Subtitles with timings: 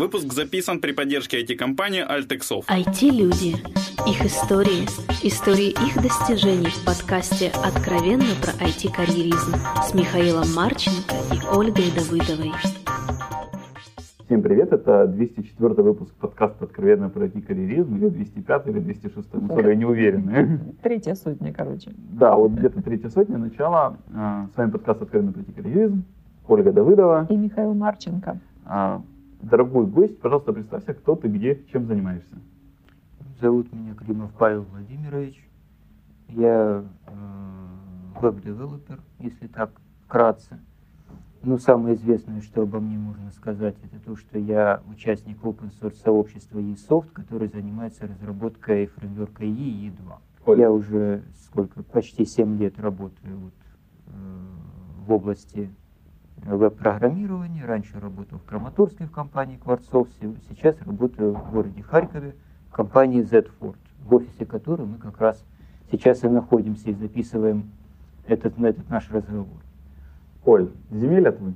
[0.00, 2.64] Выпуск записан при поддержке IT-компании Altexov.
[2.68, 3.56] IT-люди.
[4.08, 4.88] Их истории.
[5.22, 9.52] Истории их достижений в подкасте «Откровенно про IT-карьеризм»
[9.82, 12.50] с Михаилом Марченко и Ольгой Давыдовой.
[14.24, 19.74] Всем привет, это 204 выпуск подкаста «Откровенно про IT-карьеризм» или 205 или 206, ну, я
[19.74, 20.76] не уверен.
[20.82, 21.90] Третья сотня, короче.
[22.12, 23.98] Да, вот где-то третья сотня, начало.
[24.14, 26.04] А, с вами подкаст «Откровенно про IT-карьеризм»,
[26.48, 27.26] Ольга Давыдова.
[27.28, 28.40] И Михаил Марченко.
[29.42, 32.36] Дорогой гость, пожалуйста, представься, кто ты, где, чем занимаешься.
[33.40, 35.48] Зовут меня Климов Павел Владимирович.
[36.28, 39.70] Я э, web-developer, если так
[40.04, 40.60] вкратце.
[41.42, 45.94] Ну, самое известное, что обо мне можно сказать, это то, что я участник open source
[45.94, 50.12] сообщества YiiSoft, который занимается разработкой фреймворка Yii и Yii2.
[50.44, 50.58] Ой.
[50.58, 53.54] Я уже сколько, почти 7 лет работаю вот,
[54.08, 54.10] э,
[55.06, 55.70] в области
[56.44, 57.64] веб-программирования.
[57.64, 60.08] Раньше работал в Краматорске в компании Кварцов,
[60.48, 62.34] сейчас работаю в городе Харькове
[62.68, 65.44] в компании Z-Ford, в офисе которой мы как раз
[65.90, 67.70] сейчас и находимся и записываем
[68.26, 69.48] этот, этот наш разговор.
[70.44, 71.54] Оль, земель вы?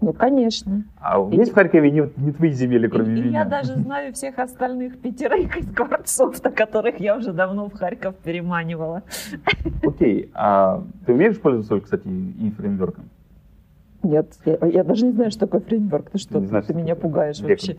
[0.00, 0.84] Ну, конечно.
[1.00, 3.28] А и есть в Харькове не, не твои земли, кроме и, меня?
[3.28, 8.14] И я даже знаю всех остальных пятерых из Кварцов, которых я уже давно в Харьков
[8.16, 9.04] переманивала.
[9.82, 13.08] Окей, а ты умеешь пользоваться, кстати, и фреймворком?
[14.02, 16.10] Нет, я, я даже не знаю, что такое фреймворк.
[16.10, 17.76] Ты что, ты, знаешь, ты меня пугаешь вообще.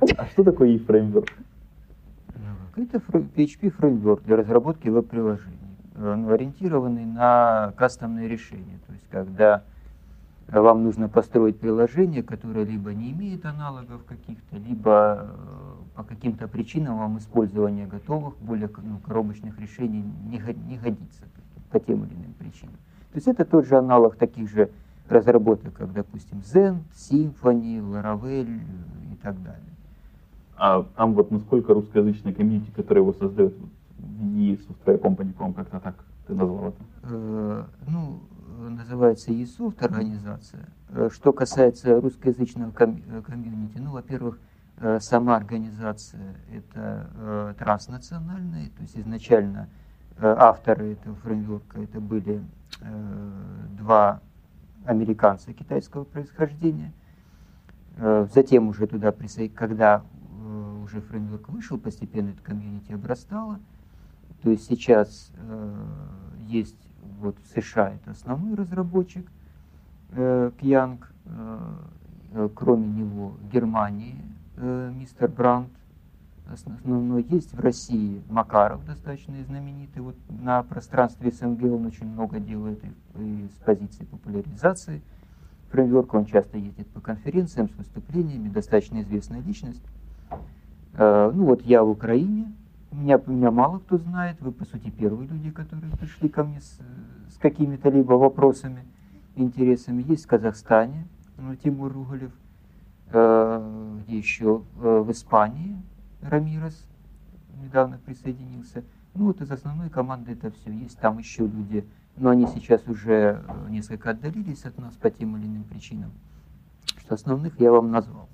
[0.00, 1.28] А что такое e-фреймворк?
[2.76, 5.58] Это PHP фреймворк для разработки веб-приложений,
[5.96, 8.78] ориентированный на кастомные решения.
[8.86, 9.64] То есть, когда
[10.48, 16.98] вам нужно построить приложение, которое либо не имеет аналогов каких-то, либо э, по каким-то причинам
[16.98, 21.24] вам использование готовых, более ну, коробочных решений не, не годится
[21.70, 22.74] по тем или иным причинам.
[23.12, 24.70] То есть это тот же аналог таких же
[25.08, 28.60] разработок, как, допустим, Zen, Symfony, Laravel
[29.12, 29.62] и так далее.
[30.56, 33.54] А там вот насколько русскоязычная комьюнити, которая его создает,
[34.20, 35.94] и Software Company, по как-то так
[36.26, 36.84] ты назвал это?
[37.04, 38.20] Э, ну,
[38.68, 40.68] называется eSoft организация.
[40.90, 44.38] Э, что касается русскоязычного э, комьюнити, ну, во-первых,
[45.00, 49.68] сама организация это транснациональная, то есть изначально
[50.20, 52.40] авторы этого фреймворка это были
[53.76, 54.20] два
[54.84, 56.92] американца китайского происхождения.
[57.96, 59.12] Э, затем уже туда,
[59.54, 63.58] когда э, уже фреймворк вышел, постепенно это комьюнити обрастало.
[64.42, 65.86] То есть сейчас э,
[66.46, 66.78] есть
[67.18, 69.26] вот в США это основной разработчик
[70.10, 71.12] Кьянг,
[72.54, 74.16] кроме него Германии
[74.56, 75.70] мистер Брандт,
[76.48, 80.02] основной есть в России Макаров, достаточно знаменитый.
[80.02, 85.02] Вот на пространстве СНГ он очень много делает и, и с позиции популяризации
[85.70, 86.16] фреймворка.
[86.16, 89.82] Он часто ездит по конференциям с выступлениями, достаточно известная личность.
[90.94, 92.52] Э, ну вот я в Украине,
[92.92, 96.78] меня, меня мало кто знает, вы по сути первые люди, которые пришли ко мне с,
[97.34, 98.84] с какими-то либо вопросами,
[99.36, 100.04] интересами.
[100.08, 102.32] Есть в Казахстане, ну, Тимур Ругалев,
[103.12, 105.76] э, еще э, в Испании,
[106.22, 106.84] Рамирес
[107.62, 108.84] недавно присоединился.
[109.14, 110.70] Ну вот из основной команды это все.
[110.70, 111.84] Есть там еще люди,
[112.16, 116.12] но они сейчас уже э, несколько отдалились от нас по тем или иным причинам.
[116.98, 118.28] Что основных я вам назвал.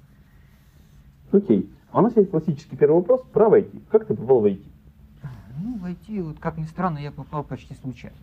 [1.33, 1.71] Окей.
[1.91, 3.83] А у нас есть классический первый вопрос про войти.
[3.91, 4.63] Как ты попал в IT?
[5.63, 8.17] Ну, в IT, вот как ни странно, я попал почти случайно.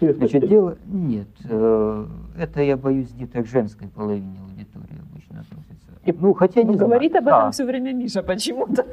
[0.00, 0.76] Значит, дело...
[0.86, 2.06] Нет, э,
[2.38, 6.20] это я боюсь где-то к женской половине аудитории обычно относится.
[6.20, 7.50] Ну, хотя не ну, Говорит об этом а.
[7.50, 8.84] все время Миша почему-то.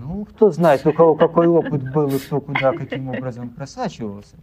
[0.00, 4.36] Ну, кто знает, у кого какой опыт был и кто куда, каким образом просачивался.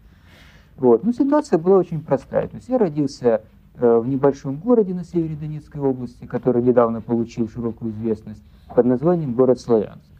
[0.77, 1.03] Вот.
[1.03, 2.47] Ну, ситуация была очень простая.
[2.47, 3.41] То есть я родился
[3.75, 8.43] э, в небольшом городе на севере Донецкой области, который недавно получил широкую известность,
[8.75, 10.10] под названием город Славянск.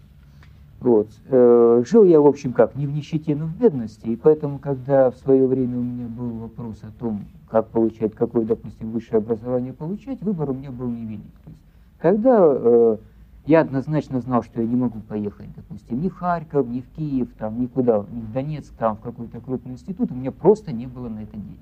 [0.82, 1.10] Вот.
[1.28, 5.12] Э, жил я, в общем, как, не в нищете, но в бедности, и поэтому, когда
[5.12, 9.74] в свое время у меня был вопрос о том, как получать, какое, допустим, высшее образование
[9.74, 11.32] получать, выбор у меня был невелик.
[11.44, 11.62] То есть,
[12.00, 12.98] когда э,
[13.46, 17.28] я однозначно знал, что я не могу поехать, допустим, ни в Харьков, ни в Киев,
[17.38, 21.10] там, никуда, ни в Донецк, там, в какой-то крупный институт, у меня просто не было
[21.10, 21.60] на это денег.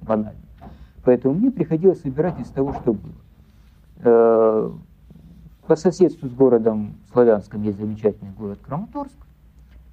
[0.00, 0.40] Банально.
[1.04, 2.96] Поэтому мне приходилось выбирать из того, что
[4.02, 4.72] было.
[5.66, 9.16] Э, по соседству с городом Славянском есть замечательный город Краматорск,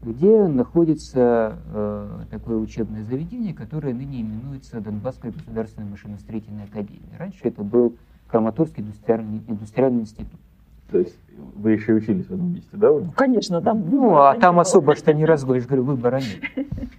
[0.02, 7.18] где находится э, такое учебное заведение, которое ныне именуется Донбасская государственная машиностроительная академия.
[7.18, 7.96] Раньше это был
[8.28, 10.40] Краматорский индустриальный, индустриальный институт.
[10.92, 11.18] То есть
[11.56, 12.90] вы еще учились в одном месте, да?
[12.90, 13.90] Ну, конечно, там.
[13.90, 16.68] Ну, а там особо что не разгонишь, говорю, выбора нет.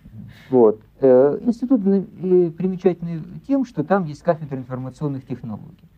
[0.50, 0.80] Вот.
[1.00, 5.88] Э, институт примечательный тем, что там есть кафедра информационных технологий.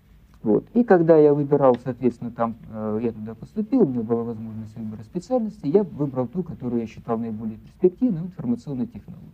[0.47, 0.65] Вот.
[0.75, 5.03] И когда я выбирал, соответственно, там, э, я туда поступил, у меня была возможность выбора
[5.03, 9.27] специальности, я выбрал ту, которую я считал наиболее перспективной, информационной технологии.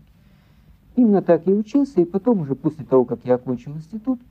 [0.97, 4.23] Именно так я учился, и потом уже после того, как я окончил институт,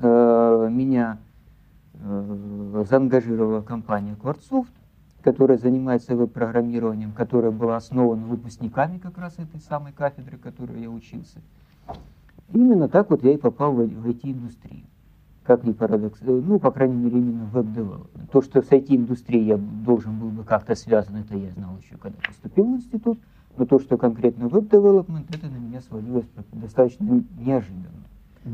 [0.00, 1.18] э, меня
[1.92, 4.72] э, заангажировала компания Quartsoft,
[5.20, 11.42] которая занимается веб-программированием, которая была основана выпускниками как раз этой самой кафедры, которой я учился.
[12.54, 14.86] Именно так вот я и попал в IT-индустрию.
[15.44, 18.30] Как ни парадокс, э, ну, по крайней мере, именно веб-девелопмент.
[18.30, 22.18] То, что с IT-индустрией я должен был бы как-то связан, это я знал еще, когда
[22.26, 23.18] поступил в институт.
[23.56, 28.02] Но то, что конкретно веб-девелопмент, это на меня свалилось достаточно неожиданно.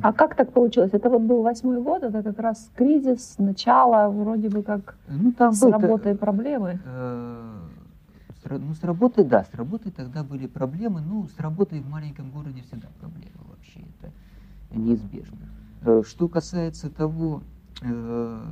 [0.03, 0.91] А как так получилось?
[0.93, 5.53] Это вот был восьмой год, это как раз кризис, начало, вроде бы как ну, там
[5.53, 6.79] с работой проблемы.
[6.85, 7.59] Э,
[8.45, 11.01] с, ну, с работой, да, с работой тогда были проблемы.
[11.01, 14.13] Ну, с работой в маленьком городе всегда проблемы вообще, это
[14.79, 15.37] неизбежно.
[15.37, 17.43] Э, что касается того,
[17.83, 18.43] э,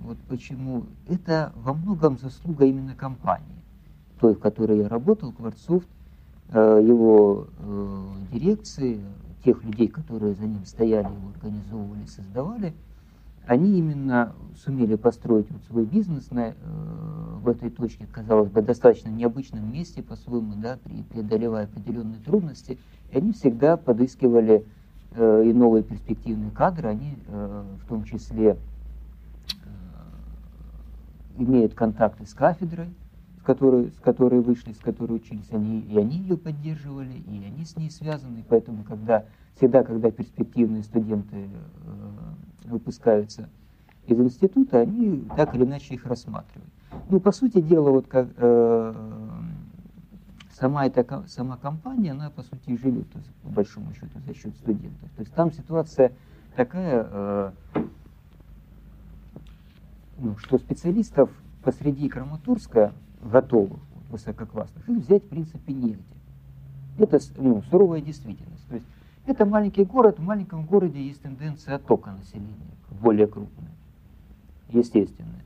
[0.00, 3.54] вот почему, это во многом заслуга именно компании
[4.20, 5.82] той, в которой я работал, Кварцов,
[6.48, 9.00] э, его э, дирекции,
[9.44, 12.72] тех людей, которые за ним стояли, его организовывали, создавали,
[13.46, 16.54] они именно сумели построить вот свой бизнес на, э,
[17.42, 20.78] в этой точке, казалось бы, достаточно необычном месте по-своему, да,
[21.10, 22.78] преодолевая определенные трудности.
[23.10, 24.64] И они всегда подыскивали
[25.16, 28.56] и новые перспективные кадры, они в том числе
[31.36, 32.88] имеют контакты с кафедрой,
[33.44, 37.76] которой, с которой вышли, с которой учились, они, и они ее поддерживали, и они с
[37.76, 38.44] ней связаны.
[38.48, 39.24] Поэтому когда,
[39.56, 41.48] всегда, когда перспективные студенты э,
[42.64, 43.48] выпускаются
[44.06, 46.70] из института, они так или иначе их рассматривают.
[47.10, 48.94] Ну, по сути дела, вот как э,
[50.54, 54.54] сама эта сама компания, она по сути живет, то есть, по большому счету, за счет
[54.56, 55.10] студентов.
[55.16, 56.12] То есть там ситуация
[56.54, 57.52] такая, э,
[60.18, 61.30] ну, что специалистов
[61.62, 62.92] посреди Краматорска
[63.22, 63.80] готовых,
[64.10, 66.02] высококлассных, их взять в принципе негде.
[66.98, 68.66] Это ну, суровая действительность.
[68.68, 68.86] То есть
[69.26, 72.54] это маленький город, в маленьком городе есть тенденция оттока населения,
[73.00, 73.72] более крупная,
[74.68, 75.44] естественная.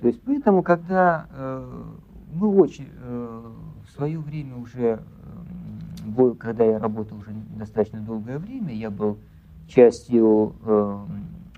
[0.00, 1.84] То есть поэтому, когда э,
[2.32, 3.52] мы очень э,
[3.86, 5.02] в свое время уже,
[6.16, 9.18] э, когда я работал уже достаточно долгое время, я был
[9.68, 11.06] частью э,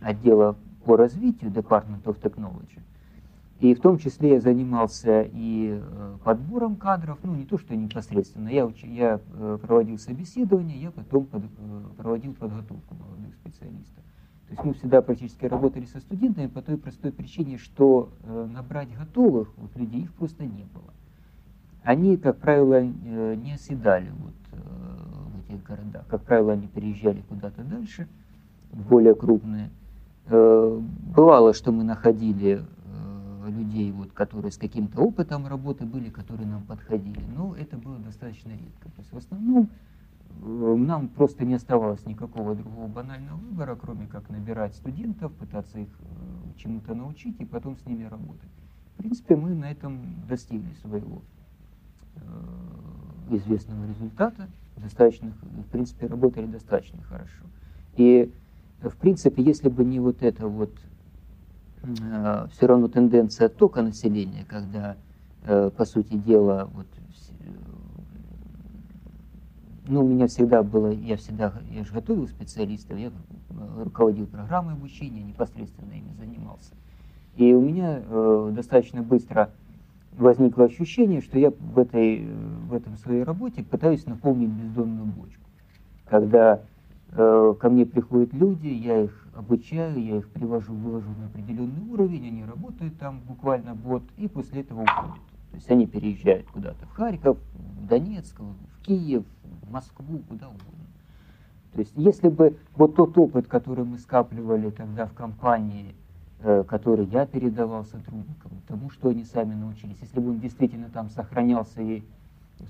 [0.01, 2.81] отдела по развитию Department of Technology.
[3.61, 8.49] И в том числе я занимался и э, подбором кадров, ну не то, что непосредственно,
[8.49, 8.85] я, уч...
[8.85, 11.43] я э, проводил собеседование, я потом под...
[11.97, 14.05] Проводил подготовку молодых специалистов.
[14.49, 19.49] То есть мы всегда практически работали со студентами по той простой причине, что набрать готовых
[19.59, 20.93] вот, людей их просто не было.
[21.83, 26.07] Они, как правило, не оседали вот, в этих городах.
[26.09, 28.09] Как правило, они переезжали куда-то дальше,
[28.73, 29.71] более крупные.
[30.27, 32.65] Бывало, что мы находили
[33.47, 37.23] людей, вот, которые с каким-то опытом работы были, которые нам подходили.
[37.35, 38.89] Но это было достаточно редко.
[38.95, 39.69] То есть в основном э,
[40.41, 46.59] нам просто не оставалось никакого другого банального выбора, кроме как набирать студентов, пытаться их э,
[46.59, 48.51] чему-то научить и потом с ними работать.
[48.95, 51.23] В принципе, мы на этом достигли своего
[52.17, 52.21] э,
[53.37, 57.45] известного результата, достаточно, в принципе, работали достаточно хорошо.
[57.97, 58.33] И,
[58.81, 60.71] в принципе, если бы не вот это вот
[61.83, 64.97] Э, все равно тенденция оттока населения, когда,
[65.45, 66.87] э, по сути дела, вот,
[69.89, 73.11] ну, у меня всегда было, я всегда, я же готовил специалистов, я
[73.83, 76.75] руководил программой обучения, непосредственно ими занимался.
[77.37, 79.51] И у меня э, достаточно быстро
[80.13, 82.27] возникло ощущение, что я в, этой,
[82.69, 85.43] в этом своей работе пытаюсь наполнить бездонную бочку.
[86.05, 86.61] Когда
[87.13, 92.27] э, ко мне приходят люди, я их обучаю, я их привожу, вывожу на определенный уровень,
[92.27, 95.15] они работают там буквально год, и после этого уходят.
[95.51, 99.25] То есть они переезжают куда-то в Харьков, в Донецк, в Киев,
[99.69, 100.87] Москву, куда угодно.
[101.73, 105.95] То есть если бы вот тот опыт, который мы скапливали тогда в компании,
[106.41, 111.11] э, который я передавал сотрудникам, тому, что они сами научились, если бы он действительно там
[111.11, 112.03] сохранялся и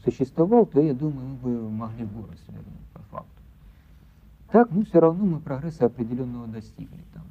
[0.05, 3.43] существовал, то я думаю, мы бы могли горы свернуть по факту.
[4.51, 7.25] Так, ну все равно мы прогресса определенного достигли там.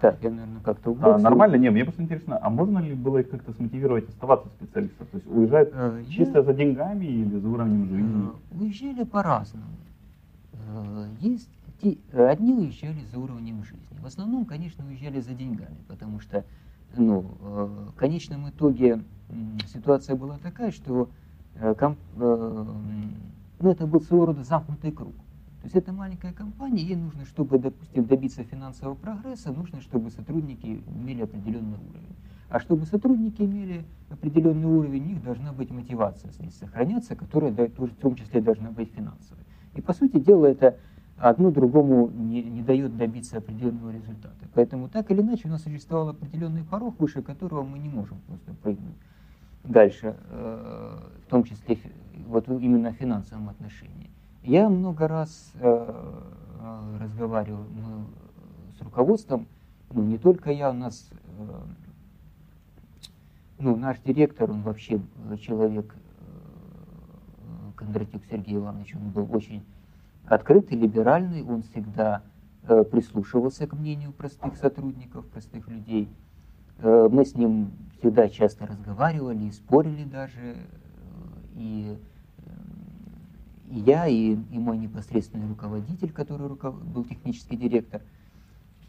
[0.00, 3.28] Так, я, наверное, как-то А, нормально, не, мне просто интересно, а можно ли было их
[3.28, 5.06] как-то смотивировать оставаться специалистом?
[5.08, 6.42] То есть уезжать э, чисто я...
[6.42, 8.30] за деньгами или за уровнем жизни?
[8.30, 9.66] Э, уезжали по-разному.
[10.54, 11.50] Э, есть
[12.14, 13.98] одни уезжали за уровнем жизни.
[14.00, 16.44] В основном, конечно, уезжали за деньгами, потому что
[16.96, 19.02] ну, э, в конечном итоге
[19.66, 21.10] ситуация была такая, что
[21.78, 25.14] комп, ну, это был своего рода замкнутый круг.
[25.60, 30.82] То есть это маленькая компания, ей нужно, чтобы, допустим, добиться финансового прогресса, нужно, чтобы сотрудники
[30.86, 32.16] имели определенный уровень.
[32.48, 37.92] А чтобы сотрудники имели определенный уровень, у них должна быть мотивация здесь сохраняться, которая тоже
[37.92, 39.44] в том числе должна быть финансовой.
[39.74, 40.78] И по сути дела это
[41.18, 44.48] одно другому не, не дает добиться определенного результата.
[44.54, 48.54] Поэтому так или иначе у нас существовал определенный порог, выше которого мы не можем просто
[48.54, 48.96] прыгнуть
[49.62, 51.78] дальше, э, в том числе
[52.26, 54.10] вот именно в финансовом отношении.
[54.42, 58.06] Я много раз э, э, разговаривал мы
[58.78, 59.46] с руководством,
[59.92, 61.10] ну не только я, у нас
[63.58, 65.00] ну, наш директор, он вообще
[65.40, 65.94] человек,
[67.76, 69.62] Кондратюк Сергей Иванович, он был очень
[70.26, 72.22] открытый, либеральный, он всегда
[72.62, 76.08] э, прислушивался к мнению простых сотрудников, простых людей.
[76.78, 80.56] Э, мы с ним всегда часто разговаривали спорили даже.
[81.54, 81.98] И,
[83.70, 86.82] я, и, и мой непосредственный руководитель, который руков...
[86.82, 88.02] был технический директор,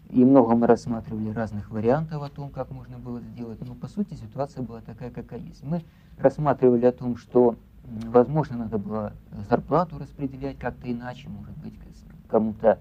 [0.09, 3.59] и много мы рассматривали разных вариантов о том, как можно было сделать.
[3.65, 5.63] Но по сути ситуация была такая, какая есть.
[5.63, 5.83] Мы
[6.17, 9.13] рассматривали о том, что Возможно, надо было
[9.49, 11.73] зарплату распределять как-то иначе, может быть,
[12.29, 12.77] кому-то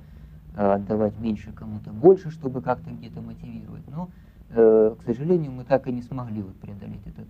[0.54, 3.86] э, отдавать меньше, кому-то больше, чтобы как-то где-то мотивировать.
[3.88, 4.10] Но,
[4.50, 7.26] э, к сожалению, мы так и не смогли преодолеть этот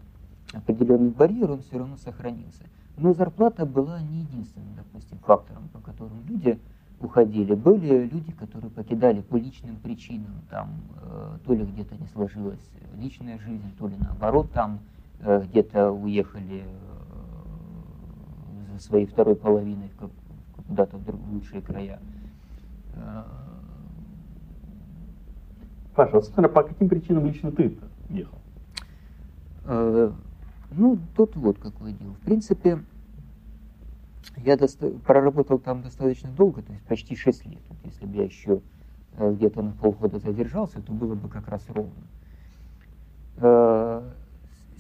[0.52, 2.64] определенный барьер, он все равно сохранился.
[2.96, 6.58] Но зарплата была не единственным, допустим, фактором, по которому люди
[7.00, 7.54] уходили.
[7.54, 10.68] Были люди, которые покидали по личным причинам, там,
[11.02, 14.80] э, то ли где-то не сложилась личная жизнь, то ли наоборот, там
[15.20, 16.64] где-то уехали
[18.78, 19.90] своей второй половиной
[20.66, 22.00] куда-то в лучшие края.
[25.94, 27.78] Паша, вот, собственно, по каким причинам лично ты
[28.08, 28.38] ехал?
[30.72, 32.14] Ну, тут вот какое дело.
[32.14, 32.84] В принципе,
[34.36, 37.62] я доста- проработал там достаточно долго, то есть почти 6 лет.
[37.68, 38.62] Вот если бы я еще
[39.16, 41.92] э, где-то на полгода задержался, то было бы как раз ровно.
[43.38, 44.10] Э,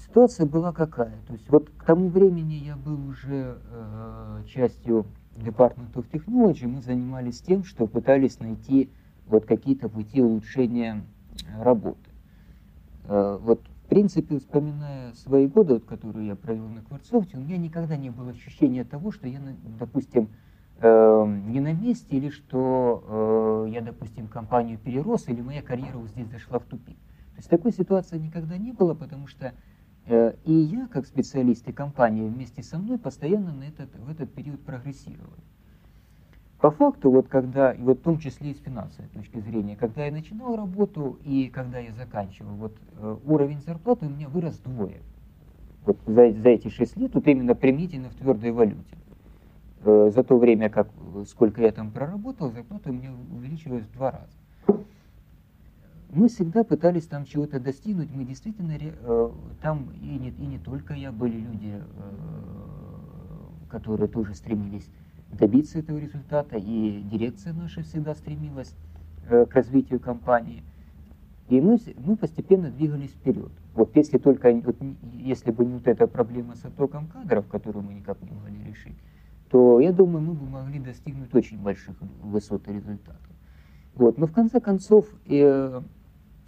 [0.06, 1.18] ситуация была какая?
[1.26, 5.06] То есть вот к тому времени я был уже э, частью
[5.36, 8.90] Department of Technology, мы занимались тем, что пытались найти
[9.26, 11.02] вот какие-то пути улучшения
[11.58, 11.98] работы.
[13.06, 18.08] Вот принципе, вспоминая свои годы, вот, которые я провел на Кварцофте, у меня никогда не
[18.10, 19.40] было ощущения того, что я,
[19.78, 20.30] допустим,
[20.78, 26.08] э, не на месте, или что э, я, допустим, компанию перерос, или моя карьера вот
[26.08, 26.96] здесь зашла в тупик.
[26.96, 29.52] То есть такой ситуации никогда не было, потому что
[30.06, 34.32] Э, и я, как специалист и компания вместе со мной постоянно на этот, в этот
[34.32, 35.42] период прогрессировали.
[36.60, 40.04] По факту, вот когда, и вот в том числе и с финансовой точки зрения, когда
[40.04, 44.98] я начинал работу и когда я заканчивал, вот э, уровень зарплаты у меня вырос вдвое.
[45.86, 48.98] Вот за, за эти шесть лет, вот именно примительно в твердой валюте.
[49.84, 50.88] Э, за то время, как,
[51.26, 54.76] сколько я там проработал, зарплата у меня увеличилась в два раза
[56.12, 58.10] мы всегда пытались там чего-то достигнуть.
[58.12, 59.30] Мы действительно э,
[59.62, 61.80] там и не, и не только я, были люди,
[63.70, 64.90] которые тоже стремились
[65.32, 68.74] добиться этого результата, и дирекция наша всегда стремилась
[69.28, 70.62] э, к развитию компании.
[71.48, 73.50] И мы, мы постепенно двигались вперед.
[73.74, 74.76] Вот если только, вот,
[75.14, 78.96] если бы не вот эта проблема с оттоком кадров, которую мы никак не могли решить,
[79.50, 83.26] то я думаю, мы бы могли достигнуть очень больших высот и результатов.
[83.94, 84.16] Вот.
[84.16, 85.80] Но в конце концов, э,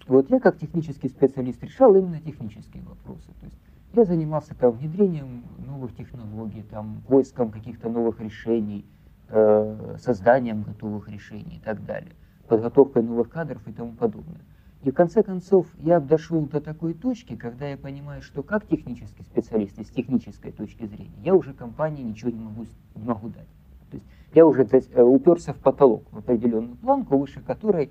[0.06, 3.26] вот я как технический специалист решал именно технические вопросы.
[3.40, 3.58] То есть
[3.94, 8.86] я занимался там внедрением новых технологий, там, поиском каких-то новых решений,
[9.28, 12.12] э, созданием готовых решений и так далее,
[12.48, 14.40] подготовкой новых кадров и тому подобное.
[14.82, 19.22] И в конце концов я дошел до такой точки, когда я понимаю, что как технический
[19.22, 23.48] специалист, из технической точки зрения, я уже компании ничего не могу, не могу дать.
[23.90, 27.90] То есть я уже э, уперся в потолок, в определенную планку, выше которой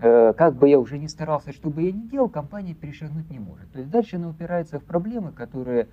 [0.00, 3.70] как бы я уже не старался, что бы я ни делал, компания перешагнуть не может.
[3.72, 5.86] То есть дальше она упирается в проблемы, которые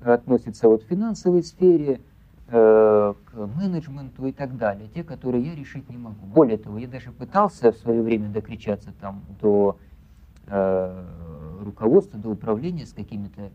[0.00, 2.00] относятся вот к финансовой сфере,
[2.48, 6.26] э, к менеджменту и так далее, те, которые я решить не могу.
[6.26, 9.78] Более того, я даже пытался в свое время докричаться там до
[10.46, 11.04] э,
[11.62, 13.50] руководства, до управления с какими-то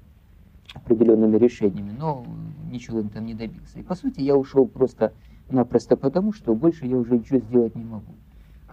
[0.74, 2.26] определенными решениями, но
[2.70, 3.80] ничего там не добился.
[3.80, 8.14] И по сути я ушел просто-напросто потому, что больше я уже ничего сделать не могу.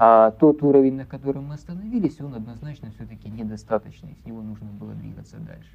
[0.01, 4.93] А тот уровень, на котором мы остановились, он однозначно все-таки недостаточный, с него нужно было
[4.93, 5.71] двигаться дальше.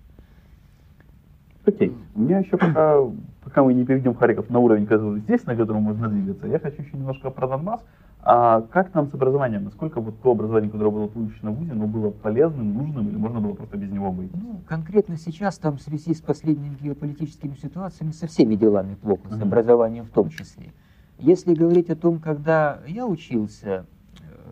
[1.65, 1.97] Окей, okay.
[2.15, 2.99] у меня еще пока,
[3.43, 6.81] пока мы не перейдем Харьков на уровень, который здесь, на котором можно двигаться, я хочу
[6.81, 7.81] еще немножко про Донбасс.
[8.25, 9.65] А как там с образованием?
[9.65, 13.41] Насколько вот то образование, которое было получено в ВУЗе, оно было полезным, нужным, или можно
[13.41, 14.31] было просто без него быть?
[14.33, 19.39] Ну, конкретно сейчас там в связи с последними геополитическими ситуациями со всеми делами плохо, mm-hmm.
[19.39, 20.71] с образованием в том числе.
[21.19, 23.85] Если говорить о том, когда я учился,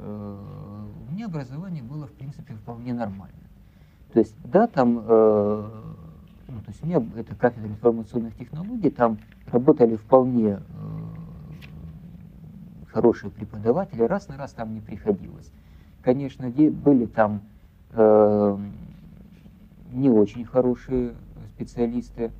[0.03, 3.35] у меня образование было, в принципе, вполне нормально.
[4.13, 5.69] То есть, да, там, э,
[6.47, 10.59] ну, то есть у меня это кафедра информационных технологий, там работали вполне э,
[12.91, 15.51] хорошие преподаватели, раз на раз там не приходилось.
[16.01, 17.41] Конечно, были там
[17.91, 18.57] э,
[19.93, 21.13] не очень хорошие
[21.55, 22.31] специалисты,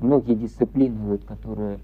[0.00, 1.78] многие дисциплины, вот, которые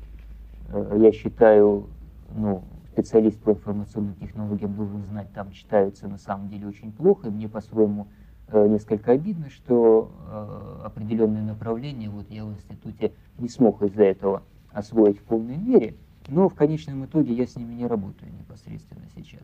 [0.68, 1.86] э, я считаю,
[2.34, 2.62] ну,
[2.98, 7.48] специалист по информационным технологиям должен знать, там читаются на самом деле очень плохо, и мне
[7.48, 8.08] по-своему
[8.48, 14.42] э, несколько обидно, что э, определенные направления вот я в институте не смог из-за этого
[14.72, 15.94] освоить в полной мере,
[16.26, 19.42] но в конечном итоге я с ними не работаю непосредственно сейчас.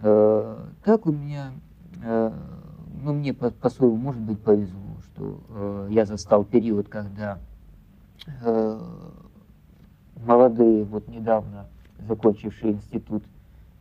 [0.00, 1.52] Э, так у меня,
[2.02, 2.32] э,
[3.04, 4.80] ну мне по- по-своему, может быть, повезло,
[5.12, 7.38] что я застал период, когда
[10.16, 13.24] молодые, вот недавно закончившие институт,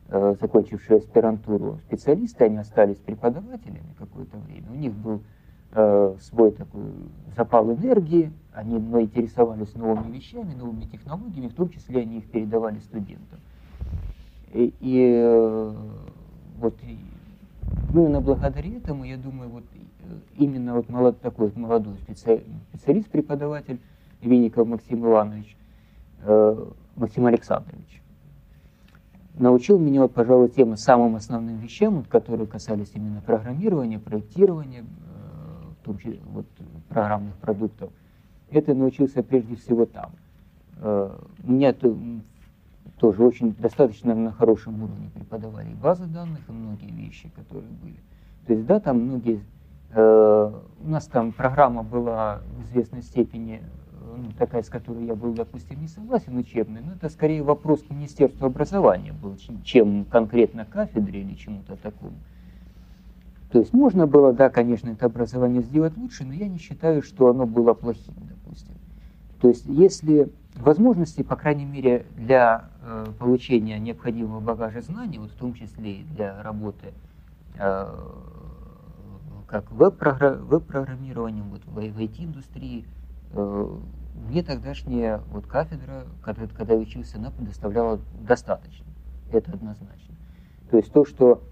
[0.10, 4.68] э, закончившие аспирантуру специалисты, они остались преподавателями какое-то время.
[4.72, 5.22] У них был
[5.74, 6.84] э, свой такой
[7.36, 12.80] запал энергии, они ну, интересовались новыми вещами, новыми технологиями, в том числе они их передавали
[12.80, 13.40] студентам.
[14.54, 15.76] И, и э,
[16.60, 16.76] вот
[17.92, 19.78] именно благодаря этому, я думаю, вот э,
[20.38, 23.80] именно вот молод, такой вот молодой специалист, преподаватель
[24.22, 25.58] Винников Максим Иванович,
[26.96, 28.03] Максим Александрович,
[29.36, 35.98] научил меня, пожалуй, тем самым основным вещам, которые касались именно программирования, проектирования, э, в том
[35.98, 36.46] числе вот,
[36.90, 37.92] программных продуктов.
[38.52, 40.12] Это научился прежде всего там.
[40.78, 41.96] Э, меня то,
[43.00, 47.98] тоже очень достаточно на хорошем уровне преподавали и базы данных, и многие вещи, которые были.
[48.46, 49.44] То есть, да, там многие...
[49.92, 53.62] Э, у нас там программа была в известной степени
[54.38, 58.46] такая, с которой я был, допустим, не согласен, учебная, но это скорее вопрос к Министерству
[58.46, 62.16] образования был, чем конкретно кафедре или чему-то такому.
[63.52, 67.30] То есть можно было, да, конечно, это образование сделать лучше, но я не считаю, что
[67.30, 68.74] оно было плохим, допустим.
[69.40, 75.36] То есть если возможности, по крайней мере, для э, получения необходимого багажа знаний, вот в
[75.36, 76.94] том числе и для работы
[77.60, 77.88] э,
[79.48, 82.86] как веб-программированием, вот в IT-индустрии,
[83.34, 83.76] э,
[84.14, 88.86] мне тогдашняя вот кафедра, когда, когда я учился, она предоставляла достаточно.
[89.32, 90.16] Это однозначно.
[90.70, 91.44] То есть то, что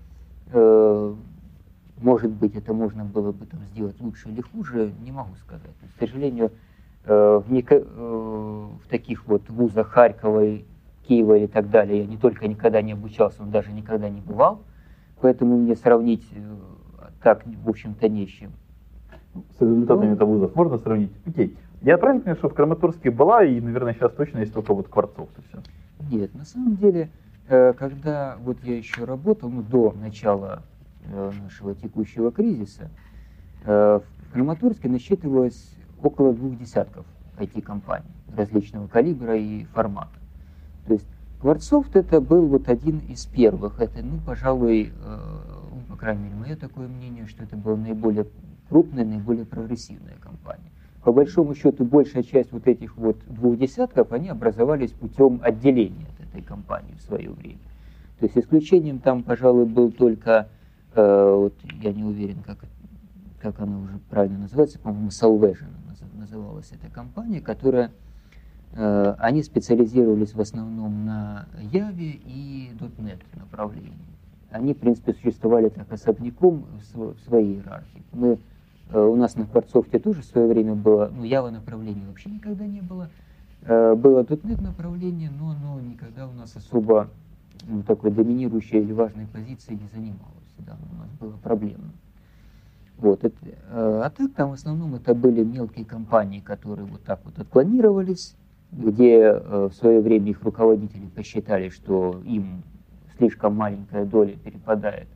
[0.51, 1.15] э,
[2.01, 5.69] может быть, это можно было бы там сделать лучше или хуже, не могу сказать.
[5.81, 6.51] есть, к сожалению,
[7.05, 10.59] э, в, неко, э, в таких вот вузах Харькова,
[11.07, 14.63] Киева и так далее я не только никогда не обучался, но даже никогда не бывал.
[15.21, 16.55] Поэтому мне сравнить э,
[17.21, 18.51] так, в общем-то, не с чем.
[19.57, 21.11] С результатами ну, этого вузов можно сравнить?
[21.25, 21.55] Окей.
[21.81, 25.29] Я правильно понимаю, что в Краматорске была, и, наверное, сейчас точно есть только вот Кварцов,
[25.35, 25.63] то все?
[26.11, 27.09] Нет, на самом деле,
[27.47, 30.61] э, когда вот я еще работал, ну, до начала
[31.05, 32.91] э, нашего текущего кризиса,
[33.65, 37.03] э, в Краматорске насчитывалось около двух десятков
[37.39, 40.19] IT-компаний различного калибра и формата.
[40.85, 41.07] То есть
[41.39, 43.79] Кварцофт это был вот один из первых.
[43.79, 44.93] Это, ну, пожалуй,
[45.71, 48.27] ну, по крайней мере, мое такое мнение, что это была наиболее
[48.69, 50.70] крупная, наиболее прогрессивная компания
[51.03, 56.27] по большому счету большая часть вот этих вот двух десятков, они образовались путем отделения от
[56.27, 57.59] этой компании в свое время.
[58.19, 60.47] То есть исключением там, пожалуй, был только,
[60.93, 62.59] э, вот я не уверен, как,
[63.39, 65.69] как она уже правильно называется, по-моему, Salvation
[66.21, 67.91] называлась эта компания, которая,
[68.73, 73.93] э, они специализировались в основном на Яве и .NET направлении.
[74.51, 78.03] Они, в принципе, существовали так особняком в своей иерархии.
[78.11, 78.37] Мы
[78.93, 82.81] у нас на Кварцовке тоже в свое время было, ну, Java направления вообще никогда не
[82.81, 83.09] было.
[83.63, 87.09] Э, было .NET направление, но оно никогда у нас особо
[87.67, 90.55] ну, такой доминирующей или важной позиции не занималось.
[90.59, 91.91] Да, у нас было проблемно.
[92.97, 93.31] Вот, э,
[93.69, 98.35] а так там в основном это были мелкие компании, которые вот так вот отклонировались,
[98.71, 102.63] где в свое время их руководители посчитали, что им
[103.17, 105.07] слишком маленькая доля перепадает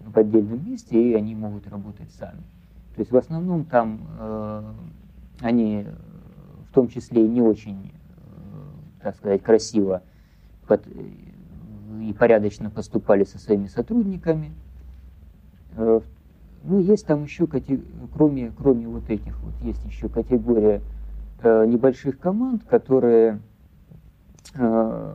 [0.00, 2.42] в отдельном месте, и они могут работать сами.
[2.98, 4.62] То есть в основном там э,
[5.38, 5.86] они
[6.68, 10.02] в том числе не очень, э, так сказать, красиво
[10.68, 14.50] и порядочно поступали со своими сотрудниками.
[15.76, 16.00] Э,
[16.64, 17.46] ну, есть там еще,
[18.12, 20.82] кроме, кроме вот этих, вот есть еще категория
[21.44, 23.40] небольших команд, которые,
[24.56, 25.14] ну,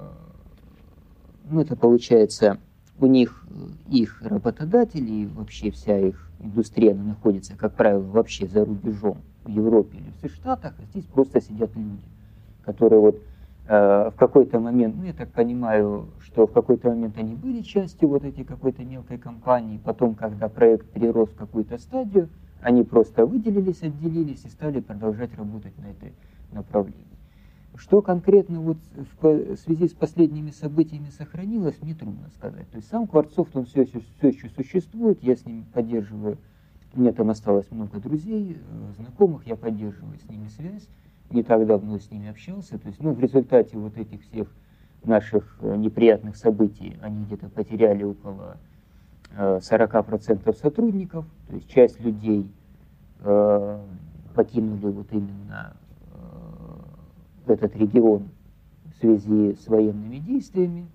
[1.52, 2.60] это получается,
[2.98, 3.46] у них
[3.90, 9.98] их работодатели вообще вся их индустрия она находится, как правило, вообще за рубежом, в Европе
[9.98, 12.02] или в Штатах, а здесь просто сидят люди,
[12.64, 13.16] которые вот
[13.66, 18.10] Э, в какой-то момент, ну, я так понимаю, что в какой-то момент они были частью
[18.10, 22.28] вот этой какой-то мелкой компании, потом, когда проект перерос в какую-то стадию,
[22.62, 26.14] они просто выделились, отделились и стали продолжать работать на этой
[26.52, 27.08] направлении.
[27.76, 28.78] Что конкретно вот
[29.12, 32.70] в связи с последними событиями сохранилось, мне трудно сказать.
[32.70, 36.38] То есть сам Кварцов, он все еще, все еще существует, я с ним поддерживаю,
[36.96, 40.88] меня там осталось много друзей, э, знакомых, я поддерживаю с ними связь
[41.32, 42.78] не так давно с ними общался.
[42.78, 44.48] То есть, ну, в результате вот этих всех
[45.04, 48.58] наших э, неприятных событий они где-то потеряли около
[49.36, 52.48] 40% э, сотрудников, то есть часть людей
[54.36, 55.78] покинули вот именно
[57.48, 58.30] э, этот регион
[58.86, 60.88] в связи с военными действиями,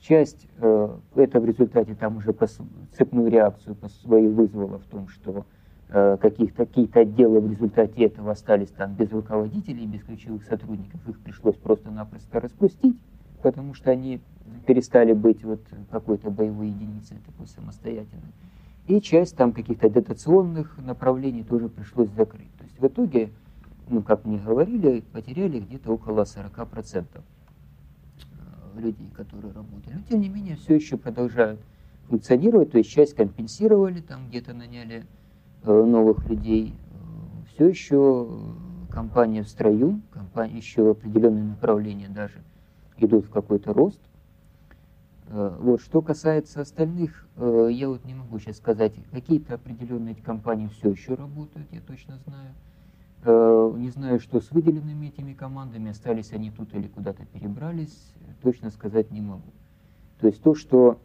[0.00, 2.58] часть э, это в результате там уже пос,
[2.96, 5.44] цепную реакцию по своей вызвала в том, что
[5.90, 11.18] Э, каких-то какие-то отделы в результате этого остались там без руководителей, без ключевых сотрудников, их
[11.20, 12.98] пришлось просто-напросто распустить,
[13.42, 14.20] потому что они
[14.66, 18.34] перестали быть вот какой-то боевой единицей такой самостоятельной.
[18.86, 22.52] И часть там каких-то дотационных направлений тоже пришлось закрыть.
[22.58, 23.30] То есть в итоге,
[23.88, 29.94] ну, как мне говорили, потеряли где-то около 40% э, людей, которые работали.
[29.94, 31.60] Но тем не менее, все еще продолжают
[32.08, 35.04] функционировать, то есть часть компенсировали, там где-то наняли
[35.64, 36.74] Э, новых людей.
[37.52, 38.28] Все еще
[38.90, 42.40] компания в строю, компания, еще определенные направления даже
[42.96, 44.00] идут в какой-то рост.
[45.26, 50.68] Э, вот, что касается остальных, э, я вот не могу сейчас сказать, какие-то определенные компании
[50.68, 52.54] все еще работают, я точно знаю.
[53.24, 59.10] Не знаю, что с выделенными этими командами, остались они тут или куда-то перебрались, точно сказать
[59.10, 59.52] не могу.
[60.20, 61.00] То есть то, что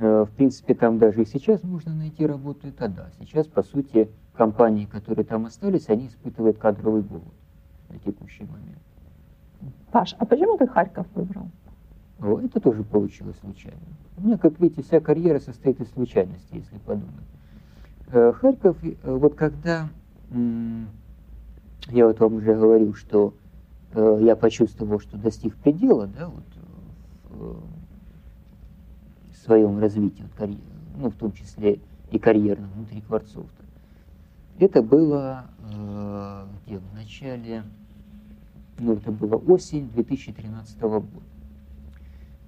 [0.00, 3.10] Э, в принципе, там даже и сейчас можно найти работу, это да.
[3.18, 7.24] Сейчас, по сути, компании, которые там остались, они испытывают кадровый голод
[7.88, 8.78] на текущий момент.
[9.90, 11.48] Паш, а почему ты Харьков выбрал?
[12.20, 13.80] О, это тоже получилось случайно.
[14.18, 17.26] У меня, как видите, вся карьера состоит из случайностей, если подумать.
[18.12, 19.88] Э, Харьков, э, вот когда
[21.88, 23.34] я вот вам уже говорил, что
[23.94, 26.44] я почувствовал, что достиг предела, да, вот
[29.48, 30.58] своем развитии, вот, карьер,
[30.98, 33.64] ну, в том числе и карьерном внутри Кварцовта.
[34.58, 37.62] Это было э, где, в начале,
[38.78, 41.06] ну, это было осень 2013 года.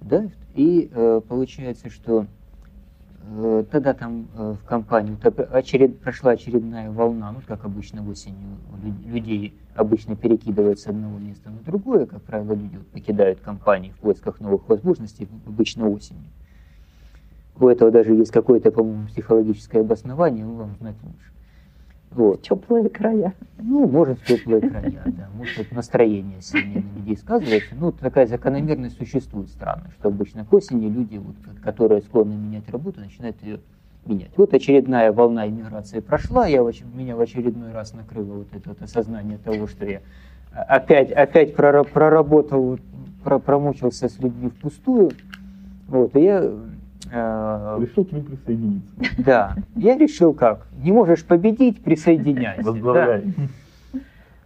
[0.01, 0.29] Да?
[0.53, 2.25] И э, получается, что э,
[3.71, 5.17] тогда там э, в компании
[5.53, 8.57] очеред, прошла очередная волна, ну, как обычно осенью
[9.05, 14.39] людей обычно перекидывают с одного места на другое, как правило, люди покидают компании в поисках
[14.39, 16.29] новых возможностей, обычно осенью.
[17.59, 21.31] У этого даже есть какое-то, по-моему, психологическое обоснование, ну, вам знать лучше.
[22.11, 22.41] Вот.
[22.41, 23.33] Теплые края.
[23.57, 25.29] Ну, может, теплые края, да.
[25.35, 27.73] Может, это настроение сильнее на людей сказывается.
[27.75, 32.99] Ну, такая закономерность существует странно, что обычно к осени люди, вот, которые склонны менять работу,
[32.99, 33.59] начинают ее
[34.05, 34.31] менять.
[34.35, 36.61] Вот очередная волна иммиграции прошла, я,
[36.93, 40.01] меня в очередной раз накрыло вот это вот осознание того, что я
[40.51, 42.79] опять, опять проработал,
[43.23, 45.11] промучился с людьми впустую.
[45.87, 46.51] Вот, и я
[47.11, 48.95] решил к ним присоединиться.
[49.17, 49.55] Да.
[49.75, 50.67] Я решил как?
[50.81, 52.63] Не можешь победить, присоединяйся.
[52.63, 53.23] Возглавляй.
[53.91, 53.99] Да?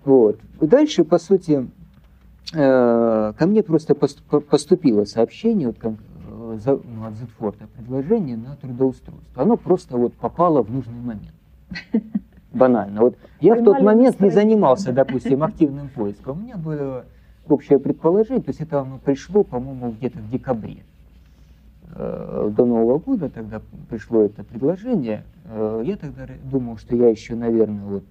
[0.03, 0.39] Вот.
[0.59, 1.67] Дальше, по сути,
[2.53, 9.43] э, ко мне просто поступило сообщение вот, ну, от Зетфорта, предложение на трудоустройство.
[9.43, 11.33] Оно просто вот попало в нужный момент.
[12.53, 13.01] Банально.
[13.01, 16.37] Вот я в тот момент не занимался, допустим, активным поиском.
[16.37, 17.05] У меня было
[17.47, 20.83] общее предположение, то есть это оно пришло, по-моему, где-то в декабре.
[21.93, 27.35] Э, до Нового года тогда пришло это предложение, э, я тогда думал, что я еще,
[27.35, 28.03] наверное, вот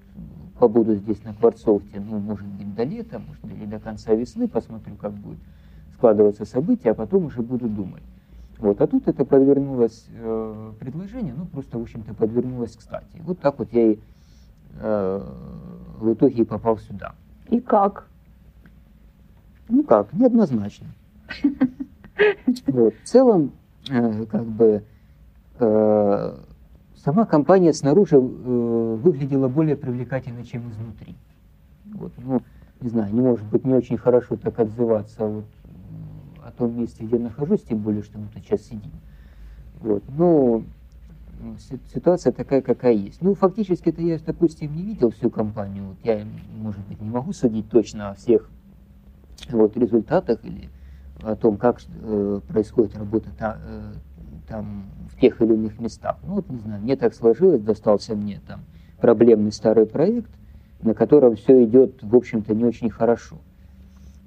[0.59, 4.95] побуду здесь на Кварцовте, ну, может быть, до лета, может или до конца весны, посмотрю,
[4.97, 5.39] как будет
[5.95, 8.03] складываться события, а потом уже буду думать.
[8.59, 13.21] Вот, а тут это подвернулось э, предложение, ну, просто, в общем-то, подвернулось кстати.
[13.25, 13.99] Вот так вот я и
[14.81, 15.21] э,
[15.99, 17.15] в итоге и попал сюда.
[17.49, 18.09] И как?
[19.69, 20.87] Ну как, неоднозначно.
[22.69, 22.95] Вот.
[23.03, 23.51] В целом,
[23.87, 24.85] как бы
[25.59, 26.37] э,
[26.97, 31.15] сама компания снаружи э, выглядела более привлекательной, чем изнутри.
[31.93, 32.41] Вот, ну,
[32.81, 35.45] не знаю, не может быть не очень хорошо так отзываться вот,
[36.43, 38.93] о том месте, где нахожусь, тем более, что мы тут сейчас сидим.
[39.81, 40.63] Вот, но
[41.93, 43.21] ситуация такая, какая есть.
[43.21, 45.89] Ну, фактически это я, допустим, не видел всю компанию.
[45.89, 46.25] Вот я,
[46.57, 48.49] может быть, не могу судить точно о всех
[49.51, 50.71] вот, результатах или
[51.25, 53.93] о том, как э, происходит работа та, э,
[54.49, 56.17] там в тех или иных местах.
[56.27, 58.61] Ну вот не знаю, мне так сложилось, достался мне там
[59.01, 60.31] проблемный старый проект,
[60.83, 63.37] на котором все идет, в общем-то, не очень хорошо.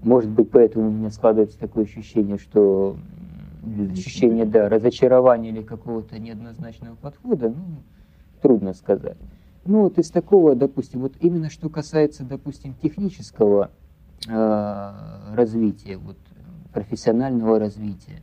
[0.04, 2.98] Может быть, поэтому у меня складывается такое ощущение, что
[3.92, 7.82] ощущение, да, разочарования или какого-то неоднозначного подхода, ну,
[8.42, 9.18] трудно сказать.
[9.66, 13.72] Ну, вот из такого, допустим, вот именно что касается, допустим, технического
[14.28, 14.94] э,
[15.34, 16.18] развития, вот,
[16.74, 18.22] профессионального развития,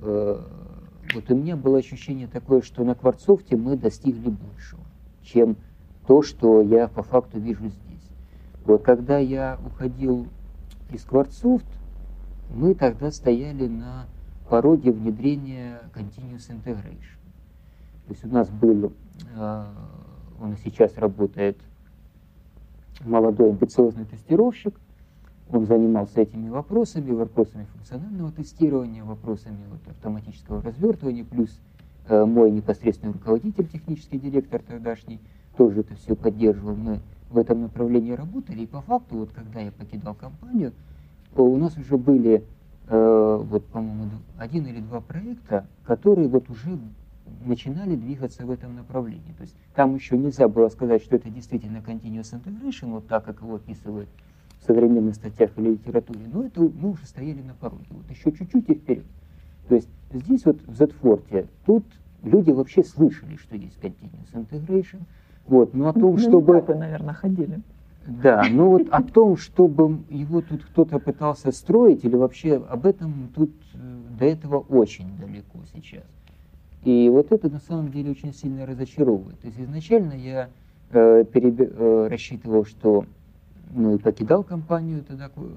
[0.00, 0.40] э,
[1.14, 4.82] вот у меня было ощущение такое, что на Кварцовте мы достигли большего,
[5.22, 5.56] чем
[6.06, 8.10] то, что я по факту вижу здесь.
[8.64, 10.26] Вот когда я уходил
[10.90, 11.66] из Кварцовт,
[12.50, 14.06] мы тогда стояли на
[14.48, 17.18] пороге внедрения Continuous Integration.
[18.06, 18.92] То есть у нас был,
[19.34, 19.64] э,
[20.40, 21.58] он сейчас работает,
[23.04, 24.74] молодой амбициозный тестировщик,
[25.50, 31.58] он занимался этими вопросами, вопросами функционального тестирования, вопросами вот, автоматического развертывания, плюс
[32.08, 35.20] э, мой непосредственный руководитель, технический директор тогдашний,
[35.56, 36.76] тоже это все поддерживал.
[36.76, 40.72] Мы в этом направлении работали, и по факту, вот когда я покидал компанию,
[41.34, 42.44] у нас уже были,
[42.88, 46.78] э, вот, по-моему, один или два проекта, которые вот уже
[47.44, 49.34] начинали двигаться в этом направлении.
[49.36, 53.40] То есть там еще нельзя было сказать, что это действительно continuous integration, вот так, как
[53.40, 54.27] его описывают в
[54.68, 58.74] современных статьях или литературе, но это мы уже стояли на пороге, вот еще чуть-чуть и
[58.74, 59.06] вперед.
[59.68, 61.84] То есть здесь вот в Z-форте, тут
[62.22, 65.00] люди вообще слышали, что есть continuous integration,
[65.46, 66.58] вот, но о том, На чтобы...
[66.58, 67.60] этапы, наверное, ходили.
[68.06, 73.30] Да, но вот о том, чтобы его тут кто-то пытался строить, или вообще об этом
[73.34, 73.78] тут э,
[74.18, 76.04] до этого очень далеко сейчас.
[76.84, 79.38] И вот это на самом деле очень сильно разочаровывает.
[79.40, 80.48] То есть изначально я
[80.90, 83.06] э, перебе- э, рассчитывал, что ну,
[84.02, 85.52] покидал компанию тогда Кв-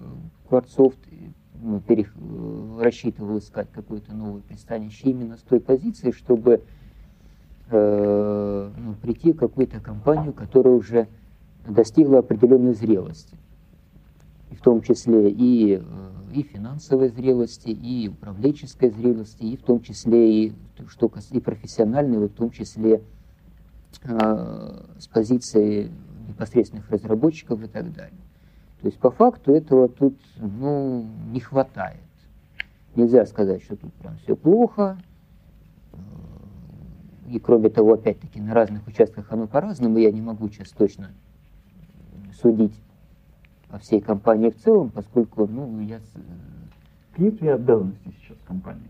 [0.50, 6.62] Кварцофт, и, ну, перех- э, рассчитывал искать какое-то новое пристанище именно с той позиции, чтобы
[7.74, 11.08] э, ну, прийти в какую-то компанию, которая уже
[11.66, 13.38] достигла определенной зрелости.
[14.50, 15.82] И в том числе и, э,
[16.34, 20.54] и финансовой зрелости, и управленческой зрелости, и в том числе и,
[20.88, 23.02] что, и профессиональной, вот в том числе
[24.04, 25.92] э, с позиции
[26.32, 28.18] непосредственных разработчиков и так далее.
[28.82, 32.00] То есть по факту этого тут ну, не хватает.
[32.96, 34.98] Нельзя сказать, что тут прям все плохо.
[35.94, 35.98] Э,
[37.30, 39.98] И кроме того, опять-таки, на разных участках оно по-разному.
[39.98, 41.12] Я не могу сейчас точно
[42.42, 42.74] судить
[43.70, 46.14] о всей компании в целом, поскольку ну, я с-
[47.12, 48.88] Какие тебя обязанности сейчас в компании?